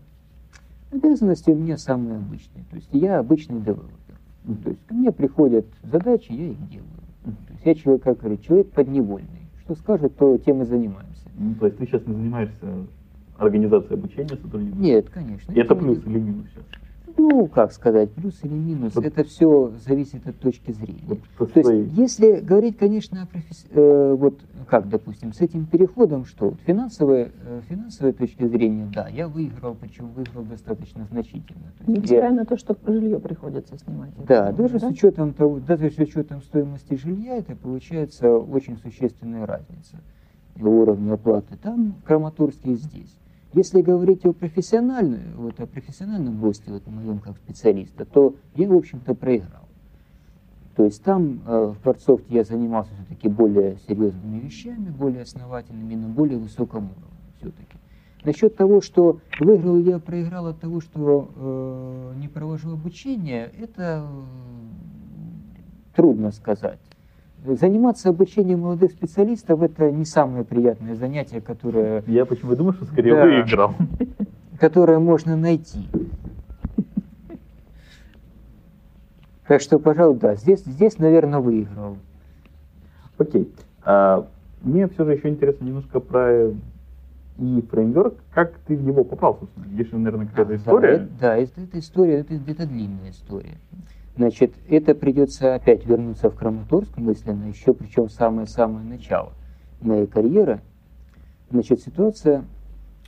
[0.90, 2.64] обязанности у меня самые обычные.
[2.70, 3.88] То есть я обычный девелопер.
[4.44, 6.88] Ну, То есть ко мне приходят задачи, я их делаю.
[7.64, 9.48] Я человек, как говорит, человек подневольный.
[9.64, 11.30] Что скажет, то тем и занимаемся.
[11.38, 12.86] Ну, то есть ты сейчас не занимаешься
[13.38, 14.78] организацией обучения сотрудников?
[14.78, 15.52] Нет, конечно.
[15.52, 16.64] Это плюс или минус сейчас?
[17.16, 21.02] Ну, как сказать, плюс или минус, Вот- это все зависит от точки зрения.
[21.06, 21.18] Вот
[21.52, 26.24] То своей- есть, если говорить, конечно, о професс- э, вот как, допустим, с этим переходом,
[26.24, 31.72] что вот финансовая, э, финансовая точки зрения, да, я выиграл, причем выиграл достаточно значительно.
[31.78, 34.10] То есть Невзирая я- на то, что жилье приходится снимать.
[34.26, 39.46] да, Это, даже с учетом того, даже с учетом стоимости жилья, это получается очень существенная
[39.46, 39.96] разница
[40.56, 43.18] в уровне оплаты там, в Краматорске и здесь.
[43.54, 48.74] Если говорить о профессиональном, вот о профессиональном росте, вот моем как специалиста, то я, в
[48.74, 49.68] общем-то, проиграл.
[50.74, 56.08] То есть там э, в Кварцовте я занимался все-таки более серьезными вещами, более основательными, на
[56.08, 57.76] более высоком уровне все-таки.
[58.24, 64.06] Насчет того, что выиграл я проиграл от того, что э, не провожу обучение, это
[65.94, 66.80] трудно сказать.
[67.44, 73.14] Заниматься обучением молодых специалистов– это не самое приятное занятие, которое, Я почему думаю, что скорее
[73.16, 73.22] Да.
[73.24, 73.74] выиграл.
[74.60, 75.88] которое можно найти.
[79.48, 81.96] Так что, пожалуй, да, здесь, здесь наверное, выиграл.
[83.18, 83.52] Окей.
[83.84, 84.24] А,
[84.62, 86.50] мне все же еще интересно немножко про
[87.38, 88.14] и фреймворк.
[88.32, 89.64] Как ты в него попал, собственно?
[89.76, 90.88] Есть же, наверное, какая-то Да, история.
[90.90, 93.56] это- Да, это, это история, это, это длинная история.
[94.16, 99.32] Значит, это придется опять вернуться в Краматорск мысленно, еще причем самое-самое начало
[99.80, 100.60] моей карьеры.
[101.50, 102.44] Значит, ситуация,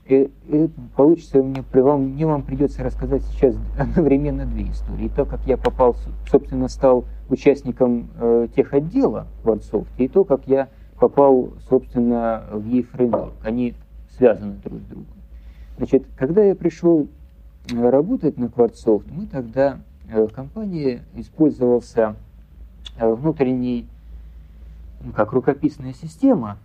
[0.06, 5.06] э, э, получится мне, при вам, мне вам придется рассказать сейчас одновременно две истории.
[5.06, 5.96] И то, как я попал,
[6.30, 12.66] собственно, стал участником э, тех отдела в Артсофт, и то, как я попал, собственно, в
[12.66, 13.34] E-Framework.
[13.42, 13.74] Они
[14.16, 15.06] связаны друг с другом.
[15.76, 17.08] Значит, когда я пришел
[17.70, 19.80] э, работать на Квартсофт, мы тогда
[20.32, 22.16] компании использовался
[22.98, 23.86] э, внутренний,
[25.02, 26.58] ну, как рукописная система,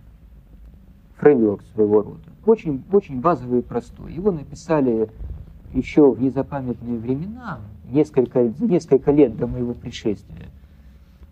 [1.17, 2.19] фреймворк своего рода.
[2.45, 4.13] Очень, очень базовый и простой.
[4.13, 5.09] Его написали
[5.73, 10.47] еще в незапамятные времена, несколько, несколько лет до моего пришествия,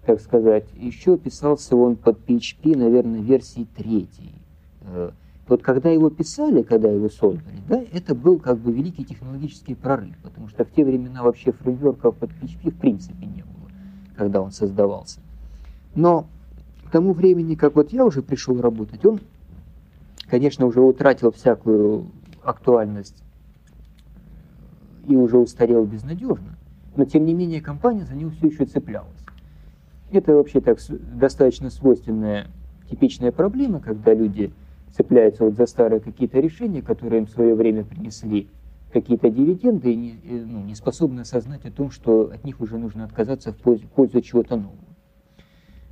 [0.06, 0.66] так сказать.
[0.76, 4.34] Еще писался он под PHP, наверное, версии третьей.
[5.48, 10.16] Вот когда его писали, когда его создали, да, это был как бы великий технологический прорыв,
[10.22, 13.72] потому что в те времена вообще фреймворков под PHP в принципе не было,
[14.18, 15.22] когда он создавался.
[15.96, 16.28] Но
[16.86, 19.22] к тому времени, как вот я уже пришел работать, он,
[20.30, 22.08] конечно, уже утратил всякую
[22.44, 23.24] актуальность
[25.08, 26.58] и уже устарел безнадежно,
[26.98, 29.08] но тем не менее компания за него все еще цеплялась.
[30.12, 32.48] Это вообще так достаточно свойственная,
[32.90, 34.52] типичная проблема, когда люди
[34.98, 38.50] цепляются вот за старые какие-то решения, которые им в свое время принесли
[38.92, 43.04] какие-то дивиденды, и не, ну, не способны осознать о том, что от них уже нужно
[43.06, 44.88] отказаться в пользу, пользу чего-то нового.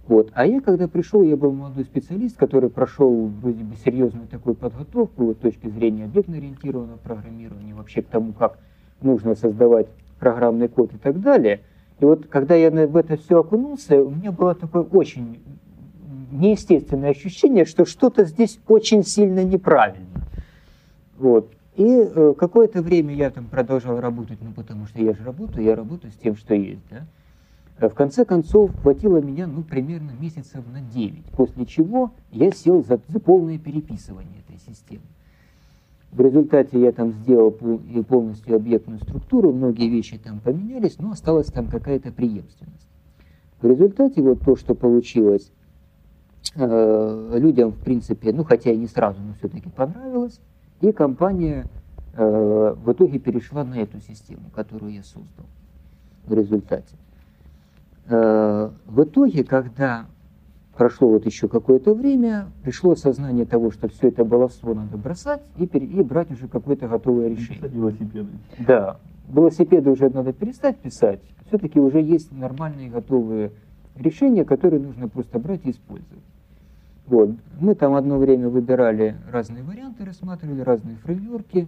[0.08, 0.32] Вот.
[0.34, 5.26] А я, когда пришел, я был молодой специалист, который прошел вроде бы серьезную такую подготовку
[5.26, 8.60] вот, с точки зрения объектно-ориентированного программирования, вообще к тому, как
[9.02, 9.88] нужно создавать
[10.20, 11.62] программный код и так далее.
[12.00, 15.39] И вот когда я в это все окунулся, у меня было такое очень
[16.32, 20.28] неестественное ощущение, что что-то здесь очень сильно неправильно.
[21.18, 21.52] Вот.
[21.76, 25.76] И э, какое-то время я там продолжал работать, ну потому что я же работаю, я
[25.76, 26.84] работаю с тем, что есть.
[26.90, 27.06] Да?
[27.78, 32.84] А в конце концов, хватило меня ну, примерно месяцев на 9, после чего я сел
[32.86, 35.04] за, полное переписывание этой системы.
[36.14, 41.68] В результате я там сделал полностью объектную структуру, многие вещи там поменялись, но осталась там
[41.68, 42.88] какая-то преемственность.
[43.62, 45.64] В результате вот то, что получилось, э,
[46.55, 50.39] людям, в принципе, ну хотя и не сразу, но все-таки понравилось,
[50.81, 51.65] и компания
[52.15, 55.45] э, в итоге перешла на эту систему, которую я создал
[56.25, 56.95] в результате.
[58.08, 60.05] Э, в итоге, когда
[60.75, 65.63] прошло вот еще какое-то время, пришло осознание того, что все это баловство надо бросать и,
[65.63, 67.69] и брать уже какое-то готовое решение.
[67.69, 68.29] Велосипеды.
[68.60, 68.99] Да.
[69.29, 71.21] Велосипеды уже надо перестать писать.
[71.47, 73.51] Все-таки уже есть нормальные готовые
[73.95, 76.23] решения, которые нужно просто брать и использовать.
[77.08, 77.32] Вот.
[77.60, 81.68] Мы там одно время выбирали разные варианты, рассматривали разные фреймворки.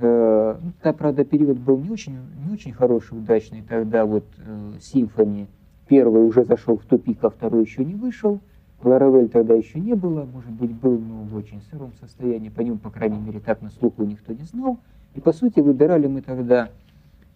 [0.00, 3.62] Э, да, правда, период был не очень, не очень хороший, удачный.
[3.62, 5.48] Тогда вот э, Symfony
[5.88, 8.40] Первый уже зашел в тупик, а второй еще не вышел.
[8.82, 12.50] Ларавель тогда еще не было, может быть, был, но в очень сыром состоянии.
[12.50, 14.78] По нему, по крайней мере, так на слуху никто не знал.
[15.14, 16.68] И, по сути, выбирали мы тогда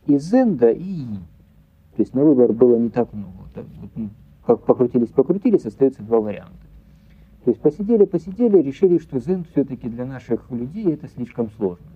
[0.07, 1.17] и Зенда, и И.
[1.97, 3.49] То есть на выбор было не так много.
[3.55, 4.11] Так, вот, ну,
[4.47, 6.72] как покрутились, покрутились, остается два варианта.
[7.45, 11.87] То есть посидели, посидели, решили, что Зенд все-таки для наших людей это слишком сложно.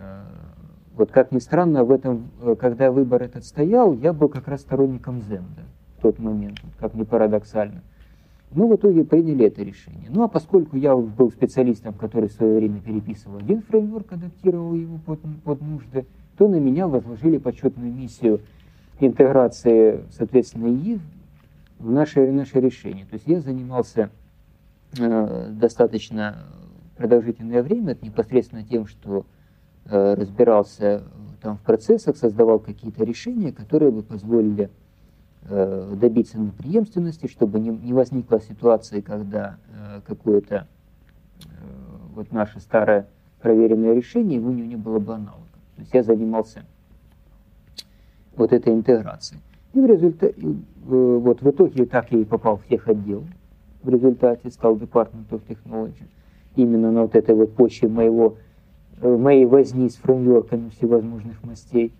[0.00, 0.22] Э,
[0.96, 4.62] вот как ни странно, в этом, э, когда выбор этот стоял, я был как раз
[4.62, 5.64] сторонником Зенда
[5.98, 7.82] в тот момент, как ни парадоксально.
[8.52, 10.08] Мы в итоге приняли это решение.
[10.08, 14.98] Ну а поскольку я был специалистом, который в свое время переписывал один фреймворк, адаптировал его
[15.04, 16.06] под, под нужды,
[16.38, 18.40] то на меня возложили почетную миссию
[18.98, 20.74] интеграции, соответственно, в
[21.80, 23.04] наше, наше решение.
[23.06, 24.10] То есть я занимался
[24.98, 26.44] э, достаточно
[26.96, 29.24] продолжительное время непосредственно тем, что
[29.86, 31.02] Э, разбирался
[31.42, 34.70] там в процессах, создавал какие-то решения, которые бы позволили
[35.48, 40.66] э, добиться преемственности, чтобы не, не возникла ситуации, когда э, какое-то
[42.14, 43.08] вот наше старое
[43.40, 45.48] проверенное решение, у него не было бы аналога.
[45.76, 46.64] То есть я занимался
[48.36, 49.40] вот этой интеграцией.
[49.72, 50.34] И в результате,
[50.84, 53.24] вот в итоге так я и попал в тех отдел.
[53.82, 56.04] В результате стал Department of Technology.
[56.56, 58.36] Именно на вот этой вот почве моего
[59.02, 61.92] Э, моей возни с фреймворками всевозможных мастей.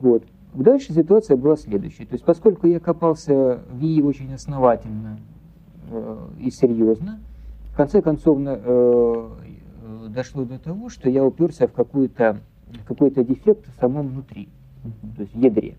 [0.00, 0.22] Вот.
[0.52, 2.04] Дальше ситуация была следующая.
[2.04, 5.18] То есть, поскольку я копался в ИИ очень основательно
[5.90, 7.20] э, и серьезно,
[7.72, 12.40] в конце концов э, э, дошло до того, что я уперся в какой-то
[12.86, 14.48] какой-то дефект в самом внутри,
[15.16, 15.76] то есть в ядре.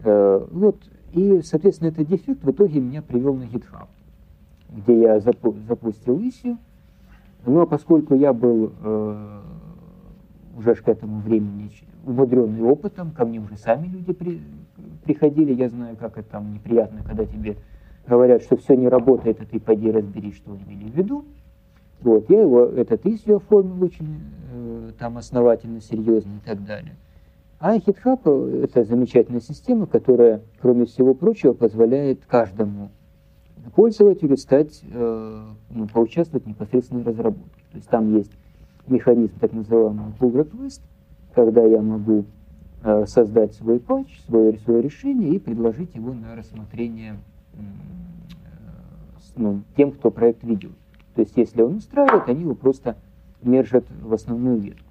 [0.00, 0.76] Э, вот.
[1.12, 3.88] И, соответственно, этот дефект в итоге меня привел на GitHub,
[4.68, 6.56] где я запу запустил issue,
[7.46, 9.40] но поскольку я был э,
[10.58, 11.70] уже к этому времени
[12.04, 14.40] умудренный опытом, ко мне уже сами люди при,
[15.04, 17.56] приходили, я знаю, как это там неприятно, когда тебе
[18.06, 21.24] говорят, что все не работает, а ты пойди разбери, что имели в виду.
[22.00, 24.20] Вот, я его, этот issue оформил очень
[24.52, 26.94] э, там основательно, серьезно и так далее.
[27.60, 32.90] А GitHub– это замечательная система, которая, кроме всего прочего, позволяет каждому
[33.74, 37.60] пользователю стать, э, ну, поучаствовать в непосредственной разработке.
[37.72, 38.30] То есть там есть
[38.86, 40.80] механизм так называемого pull request,
[41.34, 42.24] когда я могу
[42.84, 47.16] э, создать свой патч, свое, свое решение и предложить его на рассмотрение
[47.54, 47.58] э,
[49.36, 50.72] ну, тем, кто проект ведет.
[51.14, 52.96] То есть если он устраивает, они его просто
[53.42, 54.87] мержат в основную ветку.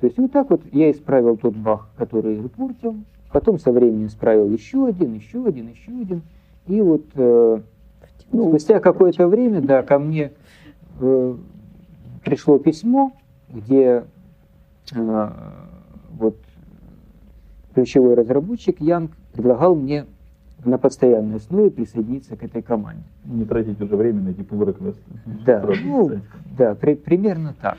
[0.00, 2.96] То есть вот так вот я исправил тот баг, который репортил,
[3.32, 6.22] потом со временем исправил еще один, еще один, еще один.
[6.66, 7.60] И вот э,
[8.32, 10.32] ну, спустя какое-то время, да, ко мне
[11.00, 11.36] э,
[12.24, 13.12] пришло письмо,
[13.48, 14.04] где
[14.94, 15.30] э,
[16.12, 16.36] вот
[17.74, 20.06] ключевой разработчик Янг предлагал мне
[20.64, 23.02] на постоянной основе присоединиться к этой команде.
[23.24, 24.98] Не тратить уже время на эти pull request.
[25.44, 26.22] Да, Сразу ну, писать.
[26.58, 27.78] да, при- примерно так.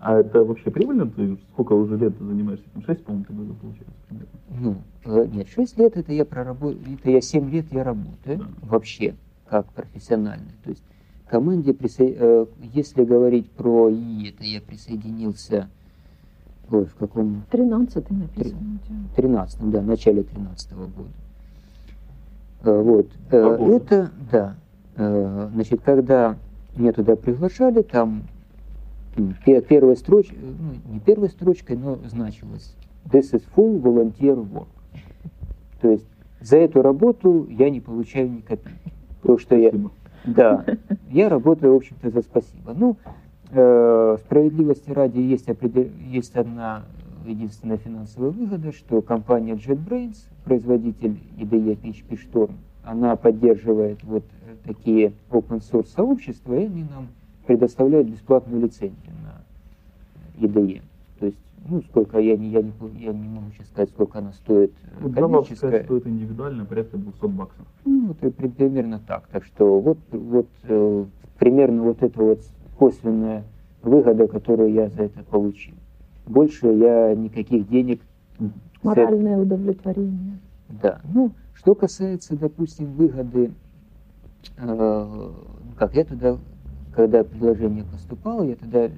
[0.00, 1.06] А это вообще прибыльно?
[1.10, 2.82] Ты сколько уже лет ты занимаешься этим?
[2.86, 4.28] Шесть, по-моему, ты года получается примерно.
[5.04, 8.46] Ну, э, нет, 6 лет это я проработал, это я 7 лет я работаю Да.
[8.62, 9.14] вообще
[9.48, 10.52] как профессиональный.
[10.64, 10.82] То есть
[11.28, 15.68] команде, присо- э, если говорить про ИИ, это я присоединился
[16.70, 18.96] ой, в каком 13 написано у тебя.
[19.16, 21.08] 13 да, в начале 13 года.
[22.62, 23.06] Э, Вот.
[23.30, 23.74] Э, Два года.
[23.76, 24.54] Это, да.
[24.96, 26.36] Э, Значит, когда
[26.76, 28.22] меня туда приглашали, там
[29.16, 32.74] м, пе- первой строчкой, ну, не первой строчкой, но значилось
[33.10, 34.68] This is full volunteer work.
[35.80, 36.06] То есть
[36.40, 38.78] за эту работу я не получаю ни копейки.
[39.20, 39.90] Потому что я, Спасибо.
[40.26, 40.64] да,
[41.10, 42.72] я работаю, в общем-то, за спасибо.
[42.74, 42.96] Ну,
[43.50, 46.84] э, справедливости ради есть, определ- есть одна
[47.24, 52.52] единственная финансовая выгода, что компания JetBrains, производитель IDE PHP Storm,
[52.84, 57.08] она поддерживает вот э, такие open source сообщества, и они нам
[57.46, 59.42] предоставляют бесплатную лицензию на
[60.44, 60.82] IDE.
[61.18, 64.32] То есть, ну, сколько, я не, я не, я не могу сейчас сказать, сколько она
[64.32, 65.56] стоит э, Вот коммерческая.
[65.56, 67.66] сказать, стоит индивидуально порядка 200 баксов.
[67.84, 69.26] Ну, вот при- примерно так.
[69.28, 71.04] Так что вот, вот э,
[71.38, 72.40] примерно вот эта вот
[72.78, 73.44] косвенная
[73.82, 75.74] выгода, которую я за это получил.
[76.30, 78.00] Больше я никаких денег...
[78.84, 80.38] Моральное удовлетворение.
[80.68, 81.00] Да.
[81.12, 83.52] Ну, что касается, допустим, выгоды,
[84.56, 86.38] э, ну как я тогда,
[86.94, 88.90] когда предложение поступало, я тогда э,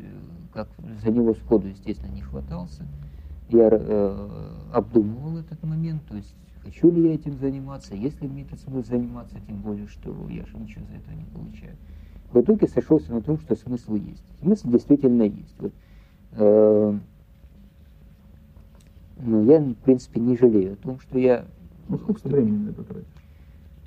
[0.52, 0.68] как
[1.02, 2.86] за него сходу, естественно, не хватался.
[3.48, 4.28] Я э,
[4.74, 9.36] обдумывал этот момент, то есть хочу ли я этим заниматься, если мне этот смысл заниматься,
[9.48, 11.76] тем более, что я же ничего за это не получаю.
[12.30, 14.22] В итоге сошелся на том, что смысл есть.
[14.42, 15.56] Смысл действительно есть.
[15.58, 15.72] Вот,
[16.32, 16.98] э,
[19.22, 21.46] ну, я, в принципе, не жалею о том, что я
[21.88, 23.06] Ну, сколько времени на это тратишь?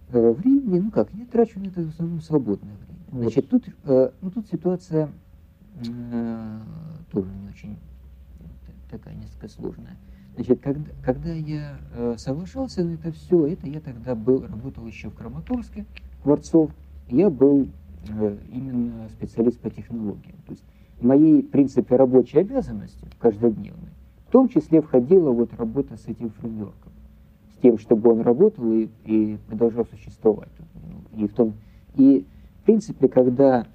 [0.09, 2.99] Э, Времени, ну как, я трачу на это в основном свободное время.
[3.11, 3.21] Вот.
[3.21, 5.09] Значит, тут, э, ну, тут ситуация
[5.85, 6.59] э,
[7.11, 7.77] тоже не очень
[8.89, 9.97] такая несколько сложная.
[10.35, 15.09] Значит, когда, когда я э, соглашался на это все, это я тогда был, работал еще
[15.09, 15.85] в Краматорске,
[16.23, 16.71] Кварцов,
[17.07, 17.67] я был
[18.09, 20.37] э, именно специалист по технологиям.
[20.45, 20.63] То есть
[21.01, 23.91] моей, в принципе, рабочей обязанности, каждодневной,
[24.27, 26.91] в том числе входила вот работа с этим фреймворком
[27.55, 30.49] с тем, чтобы он работал и, и продолжал существовать.
[31.15, 31.53] И, в том,
[31.95, 32.25] и
[32.61, 33.65] в принципе, когда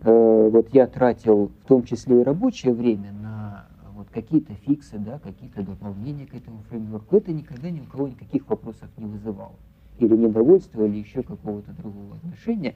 [0.00, 5.18] э, вот я тратил в том числе и рабочее время на вот какие-то фиксы, да,
[5.18, 9.54] какие-то дополнения к этому фреймворку, это никогда ни у кого никаких вопросов не вызывало.
[9.98, 12.74] Или недовольства, или еще какого-то другого отношения.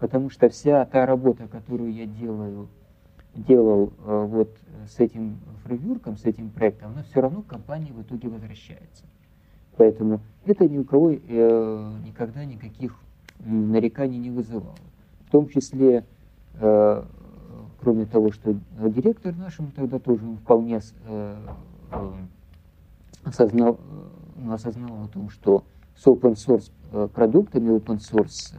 [0.00, 2.68] Потому что вся та работа, которую я делаю,
[3.34, 4.56] делал э, вот
[4.88, 9.04] с этим фреймворком, с этим проектом, она все равно к компании в итоге возвращается.
[9.76, 12.96] Поэтому это ни у кого э, никогда никаких
[13.44, 14.76] нареканий не вызывало.
[15.26, 16.04] В том числе,
[16.54, 17.04] э,
[17.80, 18.56] кроме того, что
[18.88, 21.36] директор нашим тогда тоже вполне э,
[21.90, 22.12] э,
[23.24, 23.80] осознал,
[24.36, 25.64] ну, осознал о том, что
[25.96, 26.70] с open source
[27.08, 28.54] продуктами, open source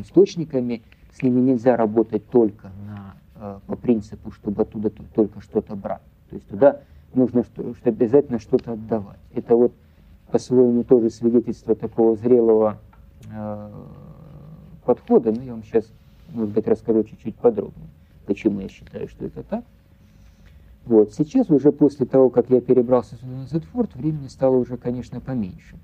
[0.00, 0.82] источниками,
[1.12, 3.16] с ними нельзя работать только на,
[3.66, 6.02] по принципу, чтобы оттуда только что-то брать.
[6.30, 6.80] То есть туда
[7.14, 9.18] нужно что, обязательно что-то отдавать.
[9.34, 9.72] Это вот
[10.30, 12.78] по-своему тоже свидетельство такого зрелого
[13.30, 13.70] э,
[14.84, 15.90] подхода, но я вам сейчас,
[16.32, 17.88] может быть, расскажу чуть-чуть подробнее,
[18.26, 19.64] почему я считаю, что это так.
[20.84, 21.12] Вот.
[21.14, 25.76] Сейчас уже после того, как я перебрался сюда на Z-Ford, времени стало уже, конечно, поменьше.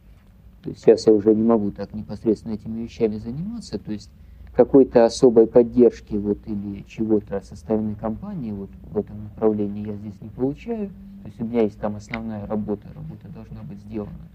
[0.63, 4.11] То есть сейчас я уже не могу так непосредственно этими вещами заниматься, то есть
[4.55, 10.21] какой-то особой поддержки вот, или чего-то со стороны компании вот, в этом направлении я здесь
[10.21, 10.89] не получаю.
[11.23, 14.29] То есть у меня есть там основная работа, работа должна быть сделана.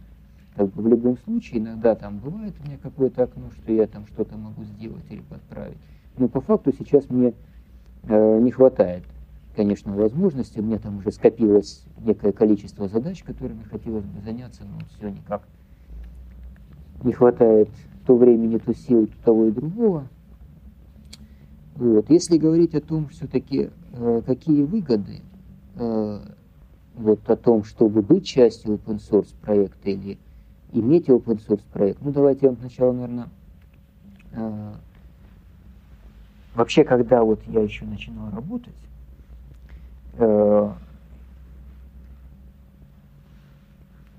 [0.55, 4.07] Как бы в любом случае, иногда там бывает у меня какое-то окно, что я там
[4.07, 5.77] что-то могу сделать или подправить.
[6.17, 7.33] Но по факту сейчас мне
[8.03, 9.03] э, не хватает,
[9.55, 10.59] конечно, возможности.
[10.59, 15.43] У меня там уже скопилось некое количество задач, которыми хотелось бы заняться, но все никак
[17.03, 17.69] не хватает
[18.07, 20.07] то времени, то сил, то того и другого.
[21.75, 22.09] Вот.
[22.09, 25.21] Если говорить о том, все-таки э, какие выгоды
[25.75, 26.19] э,
[26.95, 30.17] вот о том, чтобы быть частью open source проекта или
[30.71, 33.27] иметь open source проект, ну давайте я вам сначала, наверное,
[34.31, 34.73] э,
[36.55, 38.73] вообще, когда вот я еще начинал работать,
[40.13, 40.71] э,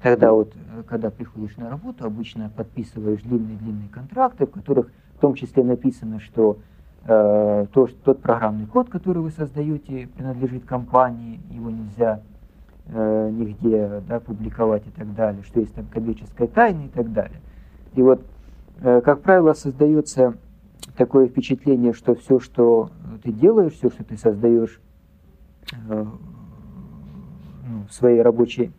[0.09, 5.35] Тогда вот, э, когда приходишь на работу, обычно подписываешь длинные-длинные контракты, в которых в том
[5.35, 6.59] числе написано, что
[7.05, 12.23] э, то, что тот программный код, который вы создаете, принадлежит компании, его нельзя
[12.87, 17.41] э, нигде да, публиковать и так далее, что есть там коммерческая тайна и так далее.
[17.95, 18.23] И вот,
[18.81, 20.39] э, как правило, создается
[20.97, 22.91] такое впечатление, что все, что
[23.23, 24.81] ты делаешь, все, что ты создаешь
[25.87, 26.07] э,
[27.67, 28.73] ну, в своей рабочей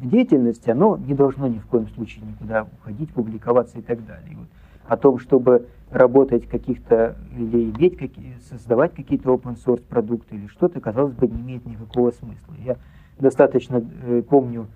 [0.00, 4.36] деятельности, оно не должно ни в коем случае никуда уходить, публиковаться и так далее.
[4.36, 4.48] Вот
[4.90, 10.80] о том, чтобы работать каких-то или иметь какие, создавать какие-то open source продукты или что-то,
[10.80, 12.54] казалось бы, не имеет никакого смысла.
[12.64, 12.76] Я
[13.18, 14.66] достаточно э, помню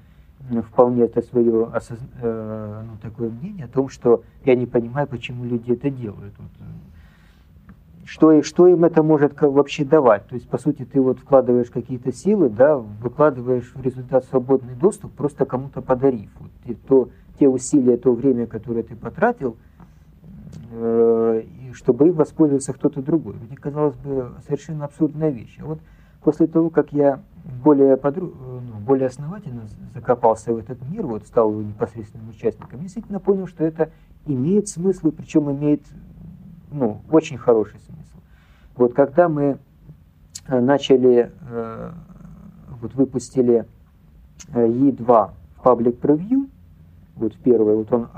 [0.69, 1.99] вполне это свое осоз...
[2.21, 6.35] э, ну, такое мнение о том, что я не понимаю, почему люди это делают.
[6.39, 6.65] Вот, э,
[8.05, 10.27] что, что им это может вообще давать?
[10.29, 15.13] То есть, по сути, ты вот вкладываешь какие-то силы, да, выкладываешь в результат свободный доступ,
[15.13, 16.31] просто кому-то подарив.
[16.39, 19.57] Вот, и то, те усилия, то время, которое ты потратил,
[20.73, 21.43] э,
[21.73, 23.35] чтобы им воспользовался кто-то другой.
[23.35, 25.59] Мне казалось бы совершенно абсурдная вещь.
[25.61, 25.81] А вот
[26.23, 27.21] после того, как я
[27.65, 28.33] более, подру...
[28.39, 29.63] ну, более основательно
[29.95, 33.91] закопался в этот мир, вот стал его непосредственным участником, я действительно понял, что это
[34.27, 35.83] имеет смысл, причем имеет
[36.75, 38.19] ну, очень хороший смысл.
[38.77, 39.59] Вот когда мы
[40.47, 41.91] э, начали, э,
[42.81, 43.67] вот выпустили
[44.53, 46.49] E2 в Public Preview,
[47.15, 48.09] вот первый, вот он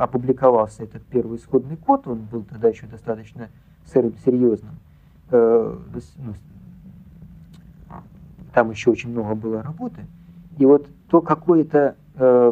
[0.00, 3.50] опубликовался, этот первый исходный код, он был тогда еще достаточно
[3.84, 4.76] серьезным,
[5.30, 6.34] ну,
[8.54, 10.00] там еще очень много было работы.
[10.56, 11.92] И вот то какой-то э,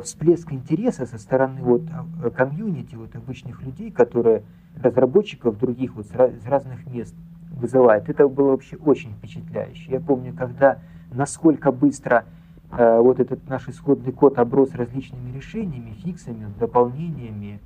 [0.03, 1.83] всплеск интереса со стороны вот
[2.23, 4.43] э, комьюнити, вот обычных людей, которые
[4.81, 7.15] разработчиков других вот из разных мест
[7.51, 9.93] вызывает, это было вообще очень впечатляюще.
[9.93, 10.79] Я помню, когда
[11.11, 12.25] насколько быстро
[12.71, 17.61] э, вот этот наш исходный код оброс различными решениями, фиксами, дополнениями,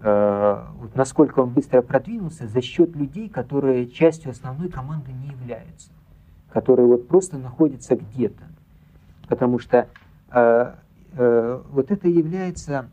[0.00, 5.90] э, вот насколько он быстро продвинулся за счет людей, которые частью основной команды не являются
[6.50, 8.42] которые вот просто находятся где-то.
[9.28, 9.88] Потому что
[10.32, 10.74] э,
[11.12, 12.90] э, вот это является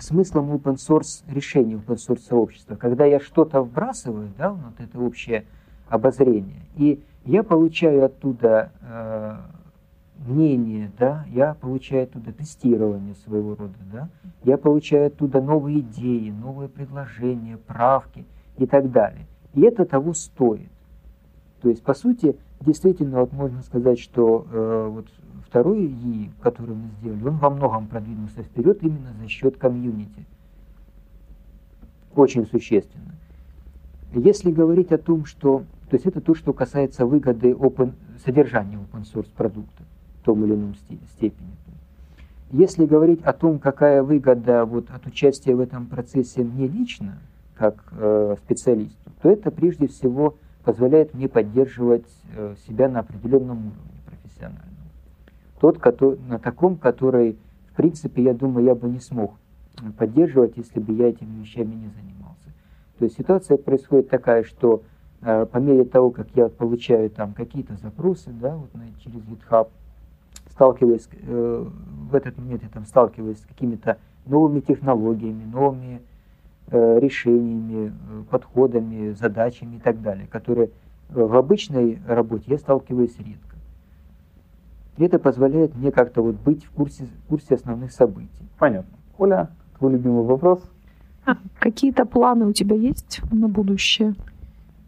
[0.00, 2.76] смыслом open source решения, open source сообщества.
[2.76, 5.44] Когда я что-то вбрасываю, да, вот это общее
[5.88, 9.36] обозрение, и я получаю оттуда э,
[10.26, 14.08] мнение, да, я получаю оттуда тестирование своего рода, да,
[14.44, 18.24] я получаю оттуда новые идеи, новые предложения, правки
[18.56, 19.26] и так далее.
[19.54, 20.70] И это того стоит.
[21.60, 25.06] То есть, по сути, действительно, вот можно сказать, что э, вот
[25.52, 30.24] второй ИИ, который мы сделали, он во многом продвинулся вперед именно за счет комьюнити.
[32.14, 33.14] Очень существенно.
[34.14, 35.64] Если говорить о том, что...
[35.90, 37.92] То есть это то, что касается выгоды open,
[38.24, 39.82] содержания open source продукта
[40.22, 41.50] в том или ином степени.
[42.50, 47.18] Если говорить о том, какая выгода вот от участия в этом процессе мне лично,
[47.56, 50.34] как э, специалисту, то это прежде всего
[50.64, 54.71] позволяет мне поддерживать э, себя на определенном уровне профессиональном.
[55.62, 57.38] Тот, который, на таком, который,
[57.72, 59.32] в принципе, я думаю, я бы не смог
[59.96, 62.50] поддерживать, если бы я этими вещами не занимался.
[62.98, 64.82] То есть ситуация происходит такая, что
[65.22, 68.68] э, по мере того, как я получаю там какие-то запросы, да, вот
[69.02, 69.68] через GitHub,
[70.50, 71.66] сталкиваюсь, э,
[72.10, 73.96] в этот момент я там сталкиваюсь с какими-то
[74.26, 76.02] новыми технологиями, новыми
[76.74, 77.92] Э, решениями,
[78.30, 80.70] подходами, задачами и так далее, которые
[81.10, 83.51] в обычной работе я сталкиваюсь редко.
[84.96, 88.48] И это позволяет мне как-то вот быть в курсе, в курсе основных событий.
[88.58, 88.98] Понятно.
[89.18, 90.62] Оля, твой любимый вопрос?
[91.24, 94.14] А, какие-то планы у тебя есть на будущее?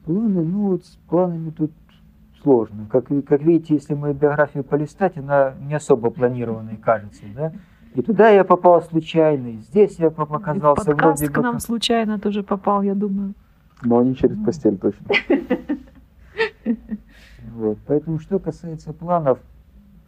[0.05, 1.71] Планы, ну вот с планами тут
[2.43, 2.87] сложно.
[2.91, 7.53] Как, как видите, если мою биографию полистать, она не особо планированной кажется, да?
[7.95, 11.33] И туда я попал случайно, и здесь я показался и вроде бы...
[11.33, 13.35] к нам случайно тоже попал, я думаю.
[13.83, 15.07] Но не через постель точно.
[17.55, 17.79] Вот.
[17.87, 19.39] Поэтому, что касается планов,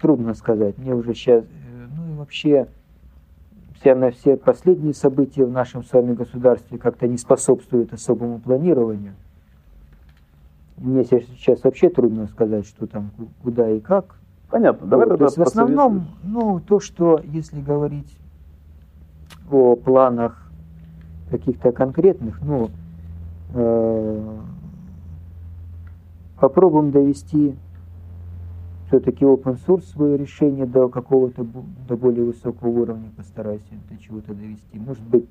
[0.01, 0.79] трудно сказать.
[0.79, 2.69] Мне уже сейчас, э, ну и вообще,
[3.81, 9.15] все, на все последние события в нашем с вами государстве как-то не способствуют особому планированию.
[10.79, 13.11] Мне сейчас вообще трудно сказать, что там,
[13.43, 14.17] куда и как.
[14.51, 14.87] Понятно.
[14.87, 18.17] Давай вот, тогда то есть в основном, ну, то, что, если говорить
[19.51, 20.51] о планах
[21.31, 22.71] каких-то конкретных, ну,
[23.55, 24.39] э,
[26.39, 27.57] попробуем довести
[28.89, 31.45] все-таки open source свое решение до какого-то
[31.89, 34.79] до более высокого уровня, постараюсь до чего-то довести.
[34.79, 35.27] Может быть,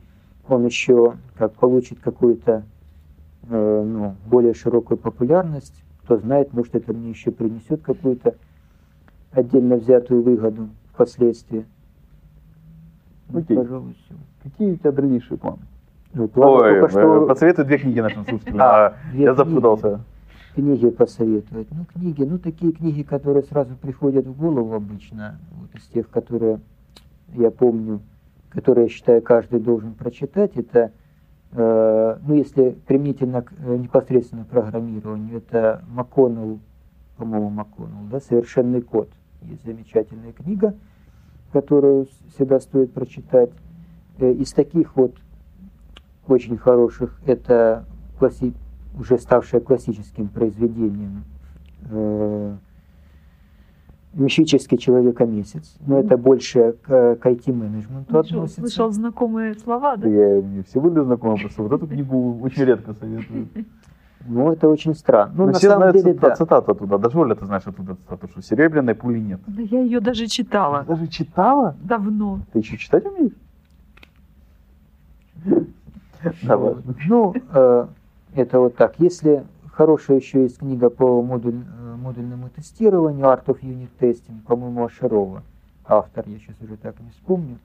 [0.47, 2.63] он еще как получит какую-то
[3.49, 5.83] э, ну, более широкую популярность.
[6.03, 8.35] Кто знает, может, это мне еще принесет какую-то
[9.31, 11.65] отдельно взятую выгоду впоследствии.
[13.29, 13.57] Ну, Окей.
[13.57, 14.15] Пожалуй, все.
[14.43, 15.63] Какие у тебя дальнейшие планы?
[16.13, 18.57] Ну, планы Ой, только что э, посоветуй две книги нашим слушателям.
[18.61, 20.01] А, Я запутался.
[20.55, 21.67] Книги посоветовать.
[21.71, 26.61] Ну, книги, ну, такие книги, которые сразу приходят в голову обычно, вот из тех, которые
[27.33, 27.99] я помню,
[28.49, 30.91] которые я считаю каждый должен прочитать, это,
[31.51, 36.59] э, ну, если применительно к э, непосредственно программированию, это МакКоннелл,
[37.17, 39.09] по-моему, МакКоннелл, да, «Совершенный код».
[39.41, 40.73] Есть замечательная книга,
[41.51, 43.51] которую всегда стоит прочитать.
[44.19, 45.15] Э, Из таких вот
[46.27, 47.85] очень хороших, это
[48.19, 48.55] класси-
[48.99, 51.23] уже ставшее классическим произведением
[51.89, 52.55] э,
[54.13, 55.75] «Мифический человека-месяц».
[55.85, 58.61] Но это больше к, к IT-менеджменту Слышал, относится.
[58.61, 60.07] слышал знакомые слова, да?
[60.07, 63.47] Я, мне все были знакомы, просто вот эту книгу очень редко советую.
[64.27, 65.33] Ну, это очень странно.
[65.35, 66.35] Ну, Но на все самом знают деле, цита- да.
[66.35, 66.97] цитату оттуда.
[66.97, 69.39] Даже Оля, ты знаешь оттуда цитату, что серебряной пули нет.
[69.45, 71.75] Да я ее даже читала Даже читала?
[71.83, 72.39] давно.
[72.51, 73.33] Ты еще читать умеешь?
[76.43, 76.95] Да, важно.
[77.07, 77.87] Ну, э,
[78.35, 78.95] это вот так.
[78.99, 84.85] Если хорошая еще есть книга по модуль, э, модульному тестированию, Art of Unit Testing, по-моему,
[84.85, 85.43] Ашерова,
[85.85, 87.57] автор, я сейчас уже так не вспомню.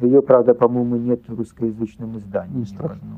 [0.00, 2.58] Ее, правда, по-моему, нет в русскоязычном издании.
[2.60, 3.08] Не страшно.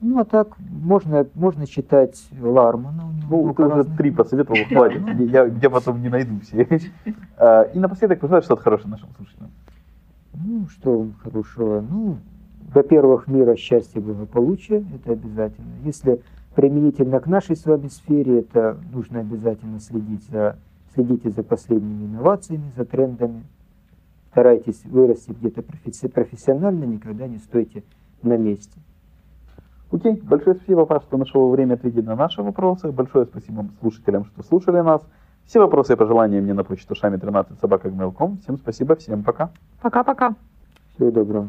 [0.00, 3.06] Ну, а так, можно, можно читать Лармана.
[3.08, 5.00] у него Ну, ты уже три посоветовал, хватит.
[5.04, 5.24] ну.
[5.26, 6.68] Я, я потом не найду все.
[7.36, 9.50] А, И напоследок пожелай что-то хорошее нашим слушателям.
[10.34, 11.80] Ну, что хорошего?
[11.80, 12.18] Ну,
[12.72, 15.66] во-первых, мира, счастья, благополучия, это обязательно.
[15.84, 16.20] Если
[16.54, 20.58] применительно к нашей с вами сфере, это нужно обязательно следить за,
[20.94, 23.44] следите за последними инновациями, за трендами.
[24.30, 27.84] Старайтесь вырасти где-то професси- профессионально, никогда не стойте
[28.22, 28.78] на месте.
[29.90, 32.92] Окей, большое спасибо, Паш, что нашел время ответить на наши вопросы.
[32.92, 35.02] Большое спасибо слушателям, что слушали нас.
[35.46, 37.88] Все вопросы и пожелания мне на почту шами 13 собака
[38.42, 39.50] Всем спасибо, всем пока.
[39.80, 40.34] Пока-пока.
[40.94, 41.48] Всего доброго.